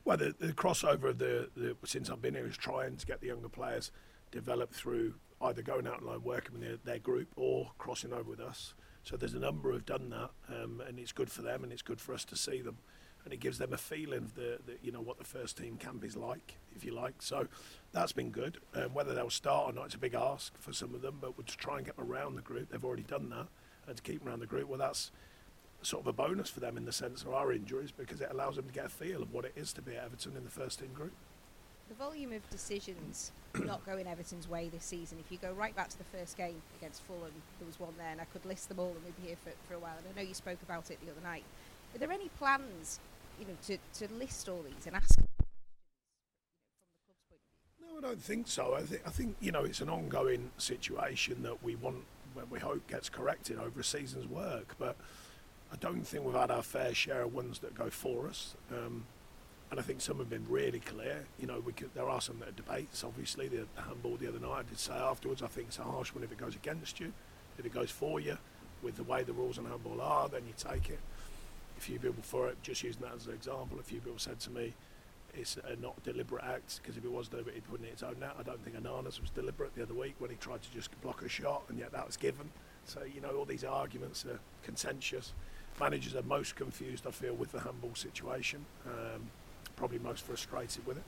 Well, 0.04 0.16
the, 0.16 0.34
the 0.38 0.52
crossover 0.52 1.10
of 1.10 1.18
the, 1.18 1.48
the 1.56 1.76
since 1.84 2.10
I've 2.10 2.20
been 2.20 2.34
here 2.34 2.46
is 2.46 2.56
trying 2.56 2.96
to 2.96 3.06
get 3.06 3.20
the 3.20 3.28
younger 3.28 3.48
players 3.48 3.90
developed 4.30 4.74
through 4.74 5.14
either 5.40 5.62
going 5.62 5.86
out 5.86 6.02
and 6.02 6.24
working 6.24 6.52
with 6.52 6.62
their, 6.62 6.76
their 6.84 6.98
group 6.98 7.28
or 7.36 7.70
crossing 7.78 8.12
over 8.12 8.30
with 8.30 8.40
us. 8.40 8.74
So 9.02 9.16
there's 9.16 9.34
a 9.34 9.38
number 9.38 9.70
who've 9.70 9.84
done 9.84 10.10
that, 10.10 10.30
um, 10.48 10.82
and 10.86 10.98
it's 10.98 11.12
good 11.12 11.30
for 11.30 11.42
them 11.42 11.62
and 11.62 11.72
it's 11.72 11.82
good 11.82 12.00
for 12.00 12.14
us 12.14 12.24
to 12.26 12.36
see 12.36 12.62
them, 12.62 12.78
and 13.24 13.32
it 13.32 13.40
gives 13.40 13.58
them 13.58 13.72
a 13.72 13.78
feeling 13.78 14.18
of 14.18 14.34
the, 14.34 14.58
the 14.66 14.74
you 14.82 14.92
know 14.92 15.00
what 15.00 15.18
the 15.18 15.24
first 15.24 15.56
team 15.56 15.76
camp 15.76 16.04
is 16.04 16.16
like, 16.16 16.56
if 16.76 16.84
you 16.84 16.92
like. 16.92 17.14
So 17.20 17.46
that's 17.92 18.12
been 18.12 18.30
good. 18.30 18.58
Um, 18.74 18.94
whether 18.94 19.14
they'll 19.14 19.30
start 19.30 19.70
or 19.70 19.72
not, 19.72 19.86
it's 19.86 19.94
a 19.94 19.98
big 19.98 20.14
ask 20.14 20.56
for 20.58 20.72
some 20.72 20.94
of 20.94 21.02
them, 21.02 21.18
but 21.20 21.36
we'll 21.36 21.46
to 21.46 21.56
try 21.56 21.78
and 21.78 21.86
get 21.86 21.96
them 21.96 22.10
around 22.10 22.36
the 22.36 22.42
group. 22.42 22.70
They've 22.70 22.84
already 22.84 23.04
done 23.04 23.30
that, 23.30 23.46
and 23.88 23.96
to 23.96 24.02
keep 24.02 24.20
them 24.20 24.28
around 24.28 24.40
the 24.40 24.46
group, 24.46 24.68
well, 24.68 24.78
that's 24.78 25.10
sort 25.82 26.02
of 26.02 26.06
a 26.06 26.12
bonus 26.12 26.48
for 26.48 26.60
them 26.60 26.76
in 26.76 26.84
the 26.84 26.92
sense 26.92 27.22
of 27.22 27.34
our 27.34 27.52
injuries 27.52 27.90
because 27.90 28.20
it 28.20 28.28
allows 28.30 28.56
them 28.56 28.66
to 28.66 28.72
get 28.72 28.86
a 28.86 28.88
feel 28.88 29.22
of 29.22 29.32
what 29.32 29.44
it 29.44 29.52
is 29.54 29.72
to 29.74 29.82
be 29.82 29.96
at 29.96 30.04
Everton 30.04 30.36
in 30.36 30.44
the 30.44 30.50
first 30.50 30.78
team 30.78 30.90
group. 30.94 31.12
The 31.88 31.94
volume 31.94 32.32
of 32.32 32.48
decisions 32.48 33.32
not 33.64 33.84
going 33.84 34.06
Everton's 34.06 34.48
way 34.48 34.70
this 34.70 34.84
season, 34.84 35.18
if 35.20 35.30
you 35.30 35.38
go 35.38 35.52
right 35.52 35.76
back 35.76 35.88
to 35.90 35.98
the 35.98 36.04
first 36.04 36.36
game 36.36 36.60
against 36.78 37.02
Fulham, 37.02 37.32
there 37.58 37.66
was 37.66 37.78
one 37.78 37.92
there, 37.98 38.10
and 38.10 38.20
I 38.20 38.24
could 38.24 38.44
list 38.46 38.68
them 38.68 38.80
all 38.80 38.92
and 38.92 39.04
we'd 39.04 39.22
be 39.22 39.28
here 39.28 39.36
for, 39.44 39.52
for 39.68 39.74
a 39.74 39.78
while. 39.78 39.96
And 39.98 40.06
I 40.12 40.22
know 40.22 40.26
you 40.26 40.34
spoke 40.34 40.62
about 40.62 40.90
it 40.90 40.98
the 41.04 41.10
other 41.10 41.20
night. 41.22 41.44
Are 41.94 41.98
there 41.98 42.10
any 42.10 42.28
plans, 42.38 42.98
you 43.38 43.46
know, 43.46 43.56
to, 43.66 43.78
to 43.98 44.14
list 44.14 44.48
all 44.48 44.62
these 44.62 44.86
and 44.86 44.96
ask 44.96 45.18
No, 47.80 47.98
I 47.98 48.00
don't 48.00 48.22
think 48.22 48.48
so. 48.48 48.74
I 48.74 48.82
think 48.82 49.02
I 49.06 49.10
think 49.10 49.36
you 49.40 49.52
know 49.52 49.64
it's 49.64 49.80
an 49.80 49.88
ongoing 49.88 50.50
situation 50.58 51.42
that 51.42 51.62
we 51.62 51.76
want, 51.76 52.04
when 52.34 52.48
we 52.50 52.58
hope 52.58 52.86
gets 52.88 53.08
corrected 53.08 53.58
over 53.58 53.80
a 53.80 53.84
season's 53.84 54.26
work. 54.26 54.74
But 54.78 54.96
I 55.72 55.76
don't 55.76 56.06
think 56.06 56.24
we've 56.24 56.34
had 56.34 56.50
our 56.50 56.62
fair 56.62 56.94
share 56.94 57.22
of 57.22 57.34
ones 57.34 57.58
that 57.60 57.74
go 57.74 57.90
for 57.90 58.28
us. 58.28 58.54
Um, 58.70 59.04
and 59.70 59.80
I 59.80 59.82
think 59.82 60.00
some 60.02 60.18
have 60.18 60.30
been 60.30 60.46
really 60.48 60.78
clear. 60.78 61.24
You 61.40 61.48
know, 61.48 61.60
could, 61.74 61.90
there 61.94 62.08
are 62.08 62.20
some 62.20 62.38
that 62.38 62.48
are 62.48 62.52
debates. 62.52 63.02
Obviously, 63.02 63.48
the, 63.48 63.66
the 63.74 63.82
handball 63.82 64.16
the 64.16 64.28
other 64.28 64.38
night, 64.38 64.58
I 64.58 64.62
did 64.62 64.78
say 64.78 64.92
afterwards, 64.92 65.42
I 65.42 65.48
think 65.48 65.68
it's 65.68 65.78
a 65.80 65.82
harsh 65.82 66.14
one 66.14 66.22
if 66.22 66.30
it 66.30 66.38
goes 66.38 66.54
against 66.54 67.00
you. 67.00 67.12
If 67.58 67.66
it 67.66 67.74
goes 67.74 67.90
for 67.90 68.20
you, 68.20 68.38
with 68.82 68.96
the 68.96 69.02
way 69.02 69.24
the 69.24 69.32
rules 69.32 69.58
on 69.58 69.64
handball 69.64 70.00
are, 70.00 70.28
then 70.28 70.42
you 70.46 70.52
take 70.56 70.90
it. 70.90 71.00
A 71.76 71.80
few 71.80 71.98
people 71.98 72.22
for 72.22 72.48
it, 72.48 72.62
just 72.62 72.82
using 72.82 73.02
that 73.02 73.14
as 73.16 73.26
an 73.26 73.34
example, 73.34 73.78
a 73.78 73.82
few 73.82 74.00
people 74.00 74.18
said 74.18 74.40
to 74.40 74.50
me, 74.50 74.74
it's 75.36 75.56
a 75.64 75.76
not 75.76 76.00
deliberate 76.04 76.44
act 76.44 76.80
because 76.80 76.96
if 76.96 77.04
it 77.04 77.10
was 77.10 77.28
deliberate, 77.28 77.56
he'd 77.56 77.68
put 77.68 77.80
it 77.80 77.86
in 77.86 77.90
its 77.90 78.02
own 78.02 78.20
net. 78.20 78.36
I 78.38 78.42
don't 78.42 78.62
think 78.64 78.76
Onana's 78.76 79.20
was 79.20 79.30
deliberate 79.30 79.74
the 79.74 79.82
other 79.82 79.94
week 79.94 80.14
when 80.18 80.30
he 80.30 80.36
tried 80.36 80.62
to 80.62 80.70
just 80.72 80.90
block 81.02 81.22
a 81.22 81.28
shot, 81.28 81.64
and 81.68 81.78
yet 81.78 81.92
that 81.92 82.06
was 82.06 82.16
given. 82.16 82.50
So 82.84 83.02
you 83.02 83.20
know, 83.20 83.30
all 83.30 83.44
these 83.44 83.64
arguments 83.64 84.24
are 84.24 84.38
contentious. 84.62 85.32
Managers 85.80 86.14
are 86.14 86.22
most 86.22 86.54
confused, 86.54 87.06
I 87.06 87.10
feel, 87.10 87.34
with 87.34 87.50
the 87.50 87.60
handball 87.60 87.94
situation. 87.94 88.64
Um, 88.86 89.22
probably 89.74 89.98
most 89.98 90.24
frustrated 90.24 90.86
with 90.86 90.98
it. 90.98 91.02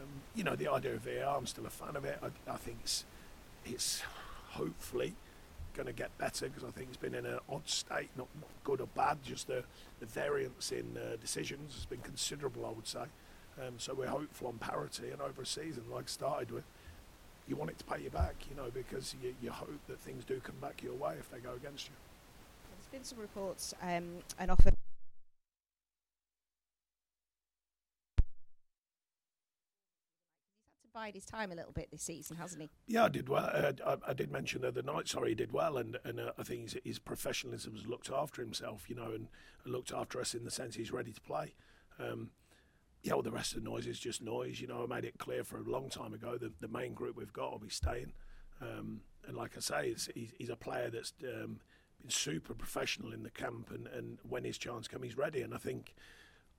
Um, 0.00 0.08
you 0.34 0.44
know, 0.44 0.56
the 0.56 0.68
idea 0.68 0.94
of 0.94 1.02
VAR, 1.02 1.36
I'm 1.36 1.46
still 1.46 1.66
a 1.66 1.70
fan 1.70 1.96
of 1.96 2.04
it. 2.04 2.18
I, 2.22 2.50
I 2.50 2.56
think 2.56 2.78
it's 2.82 3.04
it's 3.64 4.02
hopefully 4.50 5.14
going 5.74 5.86
to 5.86 5.92
get 5.92 6.16
better 6.18 6.48
because 6.48 6.64
I 6.64 6.70
think 6.70 6.88
it's 6.88 6.96
been 6.96 7.14
in 7.14 7.26
an 7.26 7.38
odd 7.48 7.68
state, 7.68 8.10
not, 8.16 8.28
not 8.40 8.50
good 8.64 8.80
or 8.80 8.86
bad, 8.94 9.18
just 9.22 9.46
the, 9.46 9.64
the 10.00 10.06
variance 10.06 10.72
in 10.72 10.96
uh, 10.96 11.16
decisions 11.20 11.74
has 11.74 11.86
been 11.86 12.00
considerable, 12.00 12.66
I 12.66 12.70
would 12.70 12.86
say. 12.86 13.04
Um, 13.60 13.74
so 13.78 13.94
we're 13.94 14.06
hopeful 14.06 14.48
on 14.48 14.58
parity 14.58 15.10
and 15.10 15.20
over 15.20 15.42
a 15.42 15.46
season, 15.46 15.84
like 15.92 16.08
started 16.08 16.50
with, 16.50 16.64
you 17.48 17.56
want 17.56 17.70
it 17.70 17.78
to 17.78 17.84
pay 17.84 18.02
you 18.02 18.10
back, 18.10 18.34
you 18.48 18.56
know, 18.56 18.70
because 18.72 19.14
you, 19.22 19.34
you 19.42 19.50
hope 19.50 19.80
that 19.88 20.00
things 20.00 20.24
do 20.24 20.40
come 20.40 20.56
back 20.60 20.82
your 20.82 20.94
way 20.94 21.14
if 21.18 21.30
they 21.30 21.38
go 21.38 21.54
against 21.54 21.88
you. 21.88 21.94
There's 22.70 22.86
been 22.86 23.04
some 23.04 23.18
reports 23.18 23.74
um, 23.82 24.04
offer. 24.48 24.70
Bide 30.92 31.14
his 31.14 31.24
time 31.24 31.52
a 31.52 31.54
little 31.54 31.72
bit 31.72 31.90
this 31.90 32.02
season, 32.02 32.36
hasn't 32.36 32.62
he? 32.62 32.70
Yeah, 32.86 33.04
I 33.04 33.08
did 33.08 33.28
well. 33.28 33.48
Uh, 33.52 33.72
I, 33.86 34.10
I 34.10 34.12
did 34.12 34.30
mention 34.30 34.62
the 34.62 34.68
other 34.68 34.82
night. 34.82 35.08
Sorry, 35.08 35.30
he 35.30 35.34
did 35.34 35.52
well, 35.52 35.76
and 35.76 35.98
and 36.04 36.20
uh, 36.20 36.32
I 36.38 36.42
think 36.42 36.62
his, 36.62 36.76
his 36.84 36.98
professionalism 36.98 37.74
has 37.74 37.86
looked 37.86 38.10
after 38.10 38.42
himself, 38.42 38.88
you 38.88 38.96
know, 38.96 39.10
and, 39.12 39.28
looked 39.64 39.92
after 39.92 40.20
us 40.20 40.34
in 40.34 40.44
the 40.44 40.50
sense 40.50 40.74
he's 40.74 40.90
ready 40.90 41.12
to 41.12 41.20
play. 41.20 41.54
Um, 42.00 42.30
yeah, 43.02 43.12
all 43.12 43.22
the 43.22 43.30
rest 43.30 43.54
of 43.54 43.62
the 43.62 43.70
noise 43.70 43.86
is 43.86 43.98
just 43.98 44.20
noise. 44.20 44.60
You 44.60 44.66
know, 44.66 44.82
I 44.82 44.92
made 44.92 45.04
it 45.04 45.18
clear 45.18 45.44
for 45.44 45.58
a 45.58 45.62
long 45.62 45.88
time 45.88 46.14
ago 46.14 46.36
that 46.36 46.60
the 46.60 46.66
main 46.66 46.94
group 46.94 47.16
we've 47.16 47.32
got 47.32 47.52
will 47.52 47.58
be 47.60 47.68
staying. 47.68 48.12
Um, 48.60 49.02
and 49.26 49.36
like 49.36 49.56
I 49.56 49.60
say, 49.60 49.88
he's, 50.14 50.32
he's 50.36 50.48
a 50.48 50.56
player 50.56 50.90
that's 50.90 51.12
um, 51.22 51.60
been 52.00 52.10
super 52.10 52.54
professional 52.54 53.12
in 53.12 53.22
the 53.22 53.30
camp, 53.30 53.70
and, 53.70 53.86
and 53.88 54.18
when 54.28 54.44
his 54.44 54.58
chance 54.58 54.88
comes, 54.88 55.04
he's 55.04 55.16
ready. 55.16 55.42
And 55.42 55.54
I 55.54 55.58
think 55.58 55.94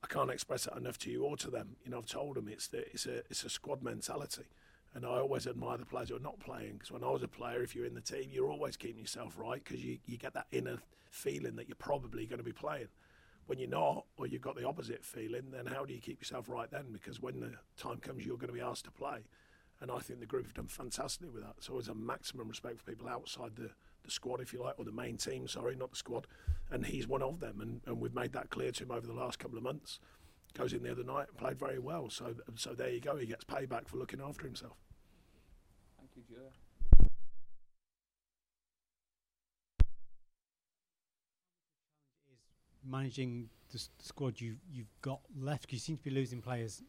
I 0.03 0.07
can't 0.07 0.29
express 0.29 0.65
that 0.65 0.75
enough 0.75 0.97
to 0.99 1.09
you 1.09 1.23
or 1.23 1.37
to 1.37 1.49
them. 1.49 1.77
You 1.85 1.91
know, 1.91 1.99
I've 1.99 2.05
told 2.05 2.35
them 2.35 2.49
it's 2.49 2.67
the, 2.67 2.79
it's 2.91 3.05
a 3.05 3.19
it's 3.29 3.45
a 3.45 3.49
squad 3.49 3.81
mentality, 3.81 4.43
and 4.93 5.05
I 5.05 5.19
always 5.19 5.47
admire 5.47 5.77
the 5.77 5.85
players 5.85 6.09
who 6.09 6.17
are 6.17 6.19
not 6.19 6.39
playing 6.39 6.73
because 6.73 6.91
when 6.91 7.03
I 7.03 7.09
was 7.09 7.23
a 7.23 7.27
player, 7.27 7.63
if 7.63 7.73
you're 7.73 7.85
in 7.85 7.93
the 7.95 8.01
team, 8.01 8.29
you're 8.31 8.51
always 8.51 8.75
keeping 8.75 9.01
yourself 9.01 9.35
right 9.37 9.63
because 9.63 9.83
you, 9.83 9.99
you 10.05 10.17
get 10.17 10.33
that 10.33 10.47
inner 10.51 10.79
feeling 11.09 11.55
that 11.55 11.69
you're 11.69 11.75
probably 11.75 12.25
going 12.25 12.39
to 12.39 12.43
be 12.43 12.51
playing. 12.51 12.89
When 13.45 13.59
you're 13.59 13.69
not, 13.69 14.05
or 14.17 14.27
you've 14.27 14.41
got 14.41 14.55
the 14.55 14.67
opposite 14.67 15.03
feeling, 15.03 15.51
then 15.51 15.65
how 15.65 15.85
do 15.85 15.93
you 15.93 15.99
keep 15.99 16.19
yourself 16.19 16.47
right 16.47 16.69
then? 16.71 16.85
Because 16.91 17.21
when 17.21 17.39
the 17.39 17.51
time 17.77 17.97
comes, 17.97 18.25
you're 18.25 18.37
going 18.37 18.47
to 18.47 18.53
be 18.53 18.61
asked 18.61 18.85
to 18.85 18.91
play. 18.91 19.19
And 19.81 19.91
I 19.91 19.99
think 19.99 20.21
the 20.21 20.25
group 20.25 20.45
have 20.45 20.53
done 20.53 20.67
fantastically 20.67 21.29
with 21.29 21.43
that. 21.43 21.55
So 21.59 21.73
there's 21.73 21.89
a 21.89 21.95
maximum 21.95 22.47
respect 22.47 22.79
for 22.79 22.85
people 22.85 23.09
outside 23.09 23.57
the, 23.57 23.71
the 24.03 24.11
squad, 24.11 24.41
if 24.41 24.53
you 24.53 24.61
like, 24.61 24.75
or 24.77 24.85
the 24.85 24.91
main 24.91 25.17
team, 25.17 25.47
sorry, 25.47 25.75
not 25.75 25.91
the 25.91 25.97
squad. 25.97 26.27
And 26.71 26.85
he's 26.85 27.07
one 27.07 27.21
of 27.21 27.39
them. 27.39 27.61
And, 27.61 27.81
and 27.85 27.99
we've 27.99 28.13
made 28.13 28.33
that 28.33 28.49
clear 28.49 28.71
to 28.71 28.83
him 28.83 28.91
over 28.91 29.05
the 29.05 29.13
last 29.13 29.39
couple 29.39 29.57
of 29.57 29.63
months. 29.63 29.99
Goes 30.53 30.73
in 30.73 30.83
the 30.83 30.91
other 30.91 31.03
night 31.03 31.27
and 31.29 31.37
played 31.37 31.59
very 31.59 31.79
well. 31.79 32.09
So, 32.09 32.35
so 32.55 32.73
there 32.73 32.89
you 32.89 32.99
go. 32.99 33.15
He 33.17 33.25
gets 33.25 33.43
payback 33.43 33.87
for 33.87 33.97
looking 33.97 34.21
after 34.21 34.45
himself. 34.45 34.77
Thank 35.97 36.11
you, 36.15 36.23
Julia. 36.27 36.51
managing 42.85 43.49
the 43.71 43.81
squad 43.99 44.39
you've 44.39 44.59
you've 44.71 44.91
got 45.01 45.19
left? 45.39 45.71
you 45.71 45.79
seem 45.79 45.97
to 45.97 46.03
be 46.03 46.11
losing 46.11 46.41
players 46.41 46.83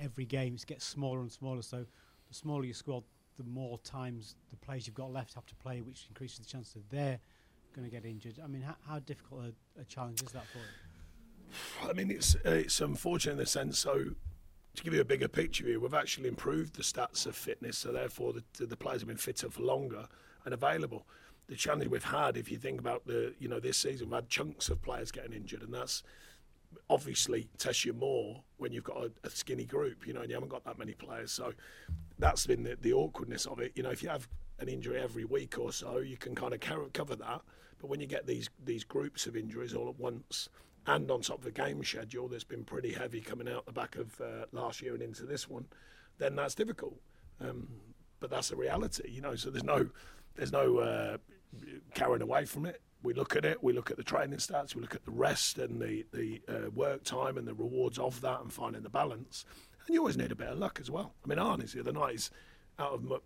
every 0.00 0.24
game. 0.24 0.54
It 0.54 0.66
gets 0.66 0.84
smaller 0.84 1.20
and 1.20 1.30
smaller. 1.30 1.62
So 1.62 1.84
the 2.28 2.34
smaller 2.34 2.64
your 2.64 2.74
squad, 2.74 3.04
the 3.40 3.50
more 3.50 3.78
times 3.78 4.36
the 4.50 4.56
players 4.58 4.86
you've 4.86 4.94
got 4.94 5.10
left 5.10 5.34
have 5.34 5.46
to 5.46 5.54
play, 5.56 5.80
which 5.80 6.06
increases 6.08 6.38
the 6.38 6.44
chance 6.44 6.72
that 6.72 6.88
they're 6.90 7.18
going 7.74 7.88
to 7.88 7.90
get 7.90 8.04
injured. 8.04 8.34
I 8.42 8.46
mean, 8.46 8.62
how, 8.62 8.76
how 8.86 8.98
difficult 8.98 9.44
a, 9.44 9.80
a 9.80 9.84
challenge 9.84 10.22
is 10.22 10.32
that 10.32 10.44
for 10.46 10.58
you? 10.58 11.88
I 11.88 11.92
mean, 11.94 12.10
it's 12.10 12.36
it's 12.44 12.80
unfortunate 12.80 13.32
in 13.32 13.38
the 13.38 13.46
sense. 13.46 13.78
So, 13.78 14.04
to 14.74 14.84
give 14.84 14.92
you 14.92 15.00
a 15.00 15.04
bigger 15.04 15.26
picture 15.26 15.66
here, 15.66 15.80
we've 15.80 15.94
actually 15.94 16.28
improved 16.28 16.76
the 16.76 16.82
stats 16.82 17.26
of 17.26 17.34
fitness, 17.34 17.78
so 17.78 17.92
therefore 17.92 18.34
the, 18.34 18.66
the 18.66 18.76
players 18.76 19.00
have 19.00 19.08
been 19.08 19.16
fitter 19.16 19.48
for 19.48 19.62
longer 19.62 20.06
and 20.44 20.54
available. 20.54 21.06
The 21.48 21.56
challenge 21.56 21.88
we've 21.88 22.04
had, 22.04 22.36
if 22.36 22.50
you 22.50 22.58
think 22.58 22.78
about 22.78 23.06
the, 23.06 23.34
you 23.40 23.48
know, 23.48 23.58
this 23.58 23.78
season, 23.78 24.08
we've 24.08 24.14
had 24.14 24.28
chunks 24.28 24.68
of 24.68 24.80
players 24.82 25.10
getting 25.10 25.32
injured, 25.32 25.62
and 25.62 25.74
that's 25.74 26.04
obviously 26.88 27.48
tests 27.58 27.84
you 27.84 27.92
more 27.92 28.42
when 28.58 28.70
you've 28.70 28.84
got 28.84 28.98
a, 28.98 29.10
a, 29.24 29.30
skinny 29.30 29.64
group, 29.64 30.06
you 30.06 30.12
know, 30.12 30.20
and 30.20 30.28
you 30.28 30.36
haven't 30.36 30.50
got 30.50 30.64
that 30.64 30.78
many 30.78 30.92
players. 30.92 31.32
So 31.32 31.52
that's 32.20 32.46
been 32.46 32.62
the, 32.62 32.76
the, 32.80 32.92
awkwardness 32.92 33.46
of 33.46 33.60
it. 33.60 33.72
You 33.74 33.82
know, 33.82 33.90
if 33.90 34.02
you 34.02 34.08
have 34.08 34.28
an 34.58 34.68
injury 34.68 35.00
every 35.00 35.24
week 35.24 35.58
or 35.58 35.72
so, 35.72 35.98
you 35.98 36.16
can 36.16 36.34
kind 36.34 36.54
of 36.54 36.60
cover 36.60 37.16
that. 37.16 37.40
But 37.80 37.88
when 37.88 38.00
you 38.00 38.06
get 38.06 38.26
these 38.26 38.50
these 38.64 38.84
groups 38.84 39.26
of 39.26 39.36
injuries 39.36 39.74
all 39.74 39.88
at 39.88 39.98
once, 39.98 40.48
and 40.86 41.10
on 41.10 41.22
top 41.22 41.40
of 41.40 41.46
a 41.46 41.50
game 41.50 41.82
schedule 41.82 42.28
that's 42.28 42.44
been 42.44 42.64
pretty 42.64 42.92
heavy 42.92 43.20
coming 43.20 43.48
out 43.48 43.66
the 43.66 43.72
back 43.72 43.96
of 43.96 44.20
uh, 44.20 44.44
last 44.52 44.82
year 44.82 44.94
and 44.94 45.02
into 45.02 45.24
this 45.24 45.48
one, 45.48 45.66
then 46.18 46.36
that's 46.36 46.54
difficult. 46.54 46.98
Um, 47.40 47.68
but 48.20 48.30
that's 48.30 48.50
the 48.50 48.56
reality, 48.56 49.08
you 49.10 49.20
know. 49.20 49.34
So 49.34 49.50
there's 49.50 49.64
no 49.64 49.88
there's 50.36 50.52
no 50.52 50.78
uh, 50.78 51.16
carrying 51.94 52.22
away 52.22 52.44
from 52.44 52.66
it. 52.66 52.80
We 53.02 53.14
look 53.14 53.34
at 53.34 53.46
it. 53.46 53.62
We 53.62 53.72
look 53.72 53.90
at 53.90 53.96
the 53.96 54.02
training 54.02 54.38
stats. 54.38 54.74
We 54.74 54.82
look 54.82 54.94
at 54.94 55.04
the 55.04 55.10
rest 55.10 55.58
and 55.58 55.80
the 55.80 56.04
the 56.12 56.42
uh, 56.48 56.70
work 56.70 57.02
time 57.02 57.38
and 57.38 57.48
the 57.48 57.54
rewards 57.54 57.98
of 57.98 58.20
that, 58.20 58.42
and 58.42 58.52
finding 58.52 58.82
the 58.82 58.90
balance. 58.90 59.44
And 59.86 59.94
you 59.94 60.00
always 60.00 60.16
need 60.16 60.32
a 60.32 60.36
bit 60.36 60.48
of 60.48 60.58
luck 60.58 60.78
as 60.80 60.90
well. 60.90 61.14
I 61.24 61.28
mean, 61.28 61.38
Arnie's 61.38 61.72
the 61.72 61.80
other 61.80 61.92
night 61.92 62.14
is 62.14 62.30
out 62.78 62.92
of 62.92 63.12
m- 63.12 63.20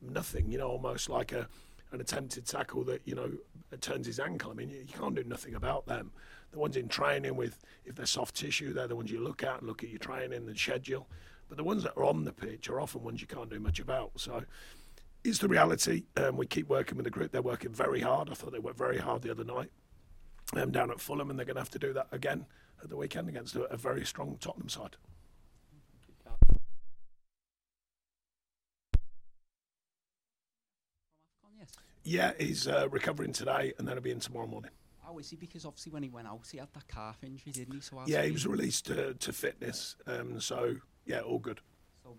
nothing, 0.00 0.50
you 0.50 0.58
know, 0.58 0.68
almost 0.68 1.08
like 1.08 1.32
a 1.32 1.48
an 1.92 2.00
attempted 2.00 2.44
tackle 2.44 2.82
that 2.82 3.00
you 3.04 3.14
know 3.14 3.30
turns 3.80 4.06
his 4.06 4.18
ankle. 4.18 4.50
I 4.50 4.54
mean, 4.54 4.70
you, 4.70 4.84
can't 4.86 5.14
do 5.14 5.22
nothing 5.24 5.54
about 5.54 5.86
them 5.86 6.10
the 6.56 6.58
ones 6.58 6.76
in 6.76 6.88
training 6.88 7.36
with, 7.36 7.62
if 7.84 7.94
they're 7.94 8.06
soft 8.06 8.34
tissue, 8.34 8.72
they're 8.72 8.88
the 8.88 8.96
ones 8.96 9.10
you 9.10 9.20
look 9.20 9.42
at 9.42 9.58
and 9.58 9.66
look 9.66 9.82
at 9.82 9.90
your 9.90 9.98
training 9.98 10.46
and 10.46 10.58
schedule. 10.58 11.06
But 11.48 11.58
the 11.58 11.64
ones 11.64 11.82
that 11.84 11.92
are 11.96 12.04
on 12.04 12.24
the 12.24 12.32
pitch 12.32 12.68
are 12.68 12.80
often 12.80 13.02
ones 13.02 13.20
you 13.20 13.26
can't 13.26 13.50
do 13.50 13.60
much 13.60 13.78
about. 13.78 14.12
So 14.16 14.42
it's 15.22 15.38
the 15.38 15.48
reality. 15.48 16.04
Um, 16.16 16.36
we 16.36 16.46
keep 16.46 16.68
working 16.68 16.96
with 16.96 17.04
the 17.04 17.10
group. 17.10 17.30
They're 17.30 17.42
working 17.42 17.72
very 17.72 18.00
hard. 18.00 18.30
I 18.30 18.34
thought 18.34 18.52
they 18.52 18.58
worked 18.58 18.78
very 18.78 18.98
hard 18.98 19.22
the 19.22 19.30
other 19.30 19.44
night 19.44 19.70
um, 20.54 20.72
down 20.72 20.90
at 20.90 21.00
Fulham, 21.00 21.30
and 21.30 21.38
they're 21.38 21.46
going 21.46 21.56
to 21.56 21.60
have 21.60 21.70
to 21.70 21.78
do 21.78 21.92
that 21.92 22.08
again 22.10 22.46
at 22.82 22.88
the 22.88 22.96
weekend 22.96 23.28
against 23.28 23.54
a, 23.56 23.64
a 23.64 23.76
very 23.76 24.04
strong 24.04 24.36
Tottenham 24.40 24.68
side. 24.68 24.96
Yeah, 32.06 32.32
he's 32.38 32.68
uh, 32.68 32.88
recovering 32.90 33.32
today, 33.32 33.72
and 33.78 33.86
then 33.86 33.96
he'll 33.96 34.02
be 34.02 34.12
in 34.12 34.20
tomorrow 34.20 34.46
morning. 34.46 34.70
Oh, 35.08 35.18
is 35.18 35.30
he? 35.30 35.36
Because 35.36 35.64
obviously 35.64 35.92
when 35.92 36.04
he 36.04 36.08
went 36.08 36.28
out, 36.28 36.46
he 36.50 36.58
had 36.58 36.68
that 36.74 36.86
calf 36.86 37.18
injury, 37.24 37.52
didn't 37.52 37.74
he? 37.74 37.80
So 37.80 38.00
yeah, 38.06 38.22
he 38.22 38.30
was 38.30 38.46
released 38.46 38.86
to, 38.86 39.14
to 39.14 39.32
fitness. 39.32 39.96
Um, 40.06 40.40
so 40.40 40.76
yeah, 41.04 41.20
all 41.20 41.38
good. 41.38 41.60
So 42.04 42.16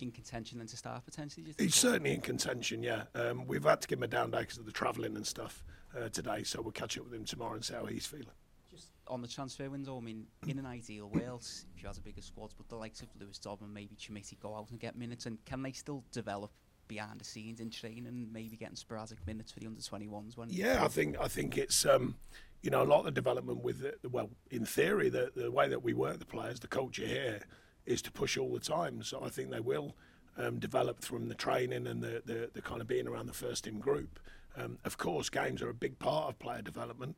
in 0.00 0.12
contention 0.12 0.58
then 0.58 0.66
to 0.68 0.76
start 0.76 1.04
potentially. 1.04 1.54
He's 1.58 1.74
certainly 1.74 2.14
in 2.14 2.20
contention. 2.20 2.82
Yeah, 2.82 3.04
um, 3.14 3.46
we've 3.46 3.64
had 3.64 3.80
to 3.80 3.88
give 3.88 3.98
him 3.98 4.04
a 4.04 4.08
down 4.08 4.30
day 4.30 4.40
because 4.40 4.58
of 4.58 4.66
the 4.66 4.72
travelling 4.72 5.16
and 5.16 5.26
stuff 5.26 5.64
uh, 5.96 6.08
today. 6.08 6.42
So 6.44 6.62
we'll 6.62 6.72
catch 6.72 6.96
up 6.98 7.04
with 7.04 7.14
him 7.14 7.24
tomorrow 7.24 7.54
and 7.54 7.64
see 7.64 7.74
how 7.74 7.86
he's 7.86 8.06
feeling. 8.06 8.26
Just 8.70 8.90
on 9.08 9.22
the 9.22 9.28
transfer 9.28 9.70
window, 9.70 9.96
I 9.96 10.00
mean, 10.00 10.26
in 10.46 10.58
an 10.58 10.66
ideal 10.66 11.08
world, 11.08 11.46
if 11.74 11.82
you 11.82 11.88
had 11.88 11.96
a 11.96 12.00
bigger 12.00 12.22
squad, 12.22 12.52
but 12.56 12.68
the 12.68 12.76
likes 12.76 13.00
of 13.00 13.08
Lewis 13.20 13.38
Dobb 13.38 13.62
and 13.62 13.72
maybe 13.72 13.96
Chermiti 13.96 14.38
go 14.38 14.54
out 14.54 14.70
and 14.70 14.78
get 14.80 14.96
minutes, 14.96 15.26
and 15.26 15.44
can 15.44 15.62
they 15.62 15.72
still 15.72 16.04
develop 16.12 16.50
behind 16.88 17.20
the 17.20 17.24
scenes 17.24 17.60
in 17.60 17.70
training 17.70 18.06
and 18.06 18.32
maybe 18.32 18.56
getting 18.56 18.76
sporadic 18.76 19.24
minutes 19.26 19.52
for 19.52 19.60
the 19.60 19.66
under 19.66 19.80
21s 19.80 20.36
when 20.36 20.48
yeah 20.50 20.84
i 20.84 20.88
think 20.88 21.16
i 21.20 21.28
think 21.28 21.58
it's 21.58 21.84
um, 21.86 22.14
you 22.62 22.70
know 22.70 22.82
a 22.82 22.84
lot 22.84 23.00
of 23.00 23.04
the 23.06 23.10
development 23.10 23.62
with 23.62 23.80
the, 23.80 24.08
well 24.08 24.30
in 24.50 24.64
theory 24.64 25.08
the, 25.08 25.30
the 25.36 25.50
way 25.50 25.68
that 25.68 25.82
we 25.82 25.92
work 25.92 26.18
the 26.18 26.24
players 26.24 26.60
the 26.60 26.66
culture 26.66 27.06
here 27.06 27.40
is 27.86 28.02
to 28.02 28.10
push 28.10 28.36
all 28.36 28.52
the 28.52 28.60
time. 28.60 29.02
So 29.02 29.22
i 29.24 29.28
think 29.28 29.50
they 29.50 29.60
will 29.60 29.96
um, 30.36 30.58
develop 30.58 31.02
from 31.02 31.28
the 31.28 31.34
training 31.34 31.86
and 31.86 32.02
the, 32.02 32.22
the, 32.26 32.50
the, 32.52 32.60
kind 32.60 32.82
of 32.82 32.86
being 32.86 33.08
around 33.08 33.26
the 33.26 33.32
first 33.32 33.64
team 33.64 33.78
group. 33.78 34.20
Um, 34.54 34.78
of 34.84 34.98
course 34.98 35.30
games 35.30 35.62
are 35.62 35.70
a 35.70 35.74
big 35.74 35.98
part 35.98 36.28
of 36.28 36.38
player 36.38 36.60
development. 36.60 37.16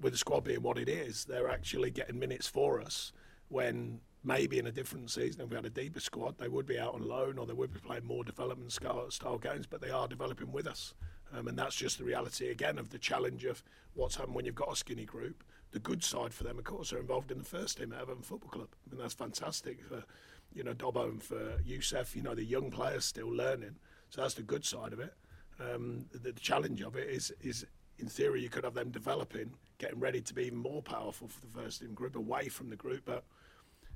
With 0.00 0.12
the 0.12 0.18
squad 0.18 0.44
being 0.44 0.62
what 0.62 0.78
it 0.78 0.88
is 0.88 1.24
they're 1.24 1.48
actually 1.48 1.90
getting 1.90 2.18
minutes 2.18 2.46
for 2.46 2.80
us 2.80 3.12
when 3.48 4.00
maybe 4.24 4.58
in 4.58 4.66
a 4.66 4.72
different 4.72 5.10
season, 5.10 5.40
if 5.40 5.50
we 5.50 5.56
had 5.56 5.64
a 5.64 5.70
deeper 5.70 6.00
squad, 6.00 6.38
they 6.38 6.48
would 6.48 6.66
be 6.66 6.78
out 6.78 6.94
on 6.94 7.06
loan 7.06 7.38
or 7.38 7.46
they 7.46 7.52
would 7.52 7.72
be 7.72 7.80
playing 7.80 8.04
more 8.04 8.24
development 8.24 8.72
style, 8.72 9.38
games, 9.38 9.66
but 9.66 9.80
they 9.80 9.90
are 9.90 10.06
developing 10.06 10.52
with 10.52 10.66
us. 10.66 10.94
Um, 11.34 11.48
and 11.48 11.58
that's 11.58 11.74
just 11.74 11.98
the 11.98 12.04
reality 12.04 12.50
again 12.50 12.78
of 12.78 12.90
the 12.90 12.98
challenge 12.98 13.44
of 13.44 13.62
what's 13.94 14.16
happened 14.16 14.34
when 14.34 14.44
you've 14.44 14.54
got 14.54 14.72
a 14.72 14.76
skinny 14.76 15.04
group. 15.04 15.42
The 15.72 15.78
good 15.78 16.04
side 16.04 16.34
for 16.34 16.44
them, 16.44 16.58
of 16.58 16.64
course, 16.64 16.92
are 16.92 16.98
involved 16.98 17.32
in 17.32 17.38
the 17.38 17.44
first 17.44 17.78
team 17.78 17.92
at 17.92 18.02
Everton 18.02 18.22
Football 18.22 18.50
Club. 18.50 18.68
I 18.86 18.90
mean, 18.90 19.00
that's 19.00 19.14
fantastic 19.14 19.82
for, 19.82 20.04
you 20.52 20.62
know, 20.62 20.74
Dobbo 20.74 21.08
and 21.08 21.22
for 21.22 21.58
Youssef, 21.64 22.14
you 22.14 22.22
know, 22.22 22.34
the 22.34 22.44
young 22.44 22.70
players 22.70 23.06
still 23.06 23.30
learning. 23.32 23.76
So 24.10 24.20
that's 24.20 24.34
the 24.34 24.42
good 24.42 24.64
side 24.64 24.92
of 24.92 25.00
it. 25.00 25.14
Um, 25.58 26.04
the, 26.12 26.32
the 26.32 26.40
challenge 26.40 26.82
of 26.82 26.96
it 26.96 27.08
is, 27.08 27.32
is, 27.40 27.64
in 27.98 28.06
theory, 28.06 28.42
you 28.42 28.50
could 28.50 28.64
have 28.64 28.74
them 28.74 28.90
developing, 28.90 29.54
getting 29.78 30.00
ready 30.00 30.20
to 30.20 30.34
be 30.34 30.44
even 30.44 30.58
more 30.58 30.82
powerful 30.82 31.28
for 31.28 31.40
the 31.40 31.62
first 31.62 31.80
team 31.80 31.94
group, 31.94 32.16
away 32.16 32.48
from 32.48 32.68
the 32.68 32.76
group, 32.76 33.02
but 33.06 33.24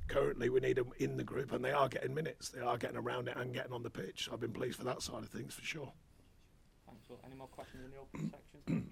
currently 0.08 0.48
we 0.48 0.60
need 0.60 0.76
them 0.76 0.90
in 0.98 1.16
the 1.16 1.24
group, 1.24 1.52
and 1.52 1.64
they 1.64 1.72
are 1.72 1.88
getting 1.88 2.14
minutes. 2.14 2.48
They 2.50 2.60
are 2.60 2.76
getting 2.76 2.96
around 2.96 3.28
it 3.28 3.36
and 3.36 3.52
getting 3.52 3.72
on 3.72 3.82
the 3.82 3.90
pitch. 3.90 4.28
I've 4.32 4.40
been 4.40 4.52
pleased 4.52 4.76
for 4.78 4.84
that 4.84 5.02
side 5.02 5.22
of 5.22 5.28
things 5.28 5.54
for 5.54 5.64
sure. 5.64 5.92
Thanks. 6.86 7.08
Well, 7.08 7.18
any 7.24 7.34
more 7.34 7.48
questions 7.48 7.84
in 7.84 7.90
the 7.90 7.98
open 7.98 8.32
section? 8.32 8.88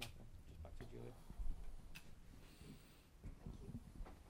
Just 0.00 0.62
back 0.62 0.78
to 0.78 0.84
Julian. 0.90 1.12
You. 3.64 3.72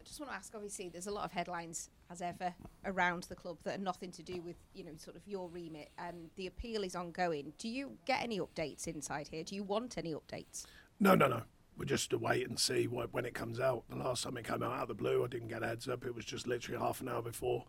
I 0.01 0.05
just 0.05 0.21
want 0.21 0.33
to 0.33 0.37
ask. 0.37 0.53
Obviously, 0.55 0.89
there's 0.89 1.07
a 1.07 1.13
lot 1.13 1.25
of 1.25 1.33
headlines 1.33 1.91
as 2.11 2.23
ever 2.23 2.55
around 2.85 3.25
the 3.25 3.35
club 3.35 3.59
that 3.65 3.79
are 3.79 3.83
nothing 3.83 4.11
to 4.13 4.23
do 4.23 4.41
with 4.41 4.57
you 4.75 4.85
know 4.85 4.93
sort 4.97 5.17
of 5.17 5.27
your 5.27 5.49
remit, 5.49 5.91
and 5.99 6.31
the 6.37 6.47
appeal 6.47 6.85
is 6.85 6.97
ongoing. 6.97 7.53
Do 7.59 7.69
you 7.69 7.93
get 8.07 8.23
any 8.23 8.41
updates 8.41 8.87
inside 8.87 9.29
here? 9.29 9.45
Do 9.45 9.55
you 9.55 9.63
want 9.63 9.99
any 9.99 10.15
updates? 10.15 10.65
No, 11.01 11.15
no, 11.15 11.29
no 11.29 11.43
we'll 11.79 11.87
just 11.87 12.11
to 12.11 12.19
wait 12.19 12.49
and 12.49 12.59
see 12.59 12.87
what, 12.87 13.15
when 13.15 13.25
it 13.25 13.35
comes 13.35 13.61
out. 13.61 13.85
The 13.89 13.97
last 13.97 14.25
time 14.25 14.37
it 14.37 14.45
came 14.47 14.63
out 14.63 14.73
out 14.73 14.83
of 14.83 14.89
the 14.89 14.95
blue, 14.95 15.25
I 15.25 15.29
didn't 15.29 15.49
get 15.49 15.63
a 15.63 15.69
heads 15.69 15.89
up. 15.89 16.05
It 16.05 16.15
was 16.15 16.25
just 16.25 16.47
literally 16.47 16.81
half 16.81 17.01
an 17.01 17.09
hour 17.09 17.23
before. 17.23 17.65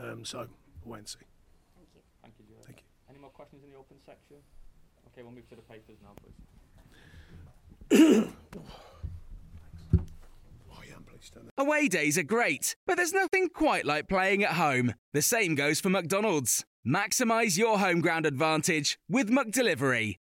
Um, 0.00 0.24
so 0.24 0.48
we'll 0.84 0.94
wait 0.94 0.98
and 0.98 1.08
see. 1.08 1.18
Thank 1.76 1.88
you. 1.94 2.00
Thank 2.22 2.34
you, 2.38 2.44
Thank 2.66 2.78
you. 2.78 2.84
Any 3.08 3.18
more 3.20 3.30
questions 3.30 3.62
in 3.64 3.70
the 3.70 3.78
open 3.78 3.96
section? 4.04 4.36
Okay, 5.12 5.22
we'll 5.22 5.32
move 5.32 5.48
to 5.48 5.56
the 5.56 5.62
papers 5.62 5.96
now, 6.02 6.14
please. 7.90 8.28
Away 11.58 11.86
days 11.86 12.18
are 12.18 12.24
great, 12.24 12.74
but 12.86 12.96
there's 12.96 13.12
nothing 13.12 13.48
quite 13.48 13.84
like 13.84 14.08
playing 14.08 14.42
at 14.42 14.54
home. 14.54 14.94
The 15.12 15.22
same 15.22 15.54
goes 15.54 15.80
for 15.80 15.90
McDonald's. 15.90 16.64
Maximize 16.84 17.56
your 17.56 17.78
home 17.78 18.00
ground 18.00 18.26
advantage 18.26 18.98
with 19.08 19.30
McDelivery. 19.30 20.16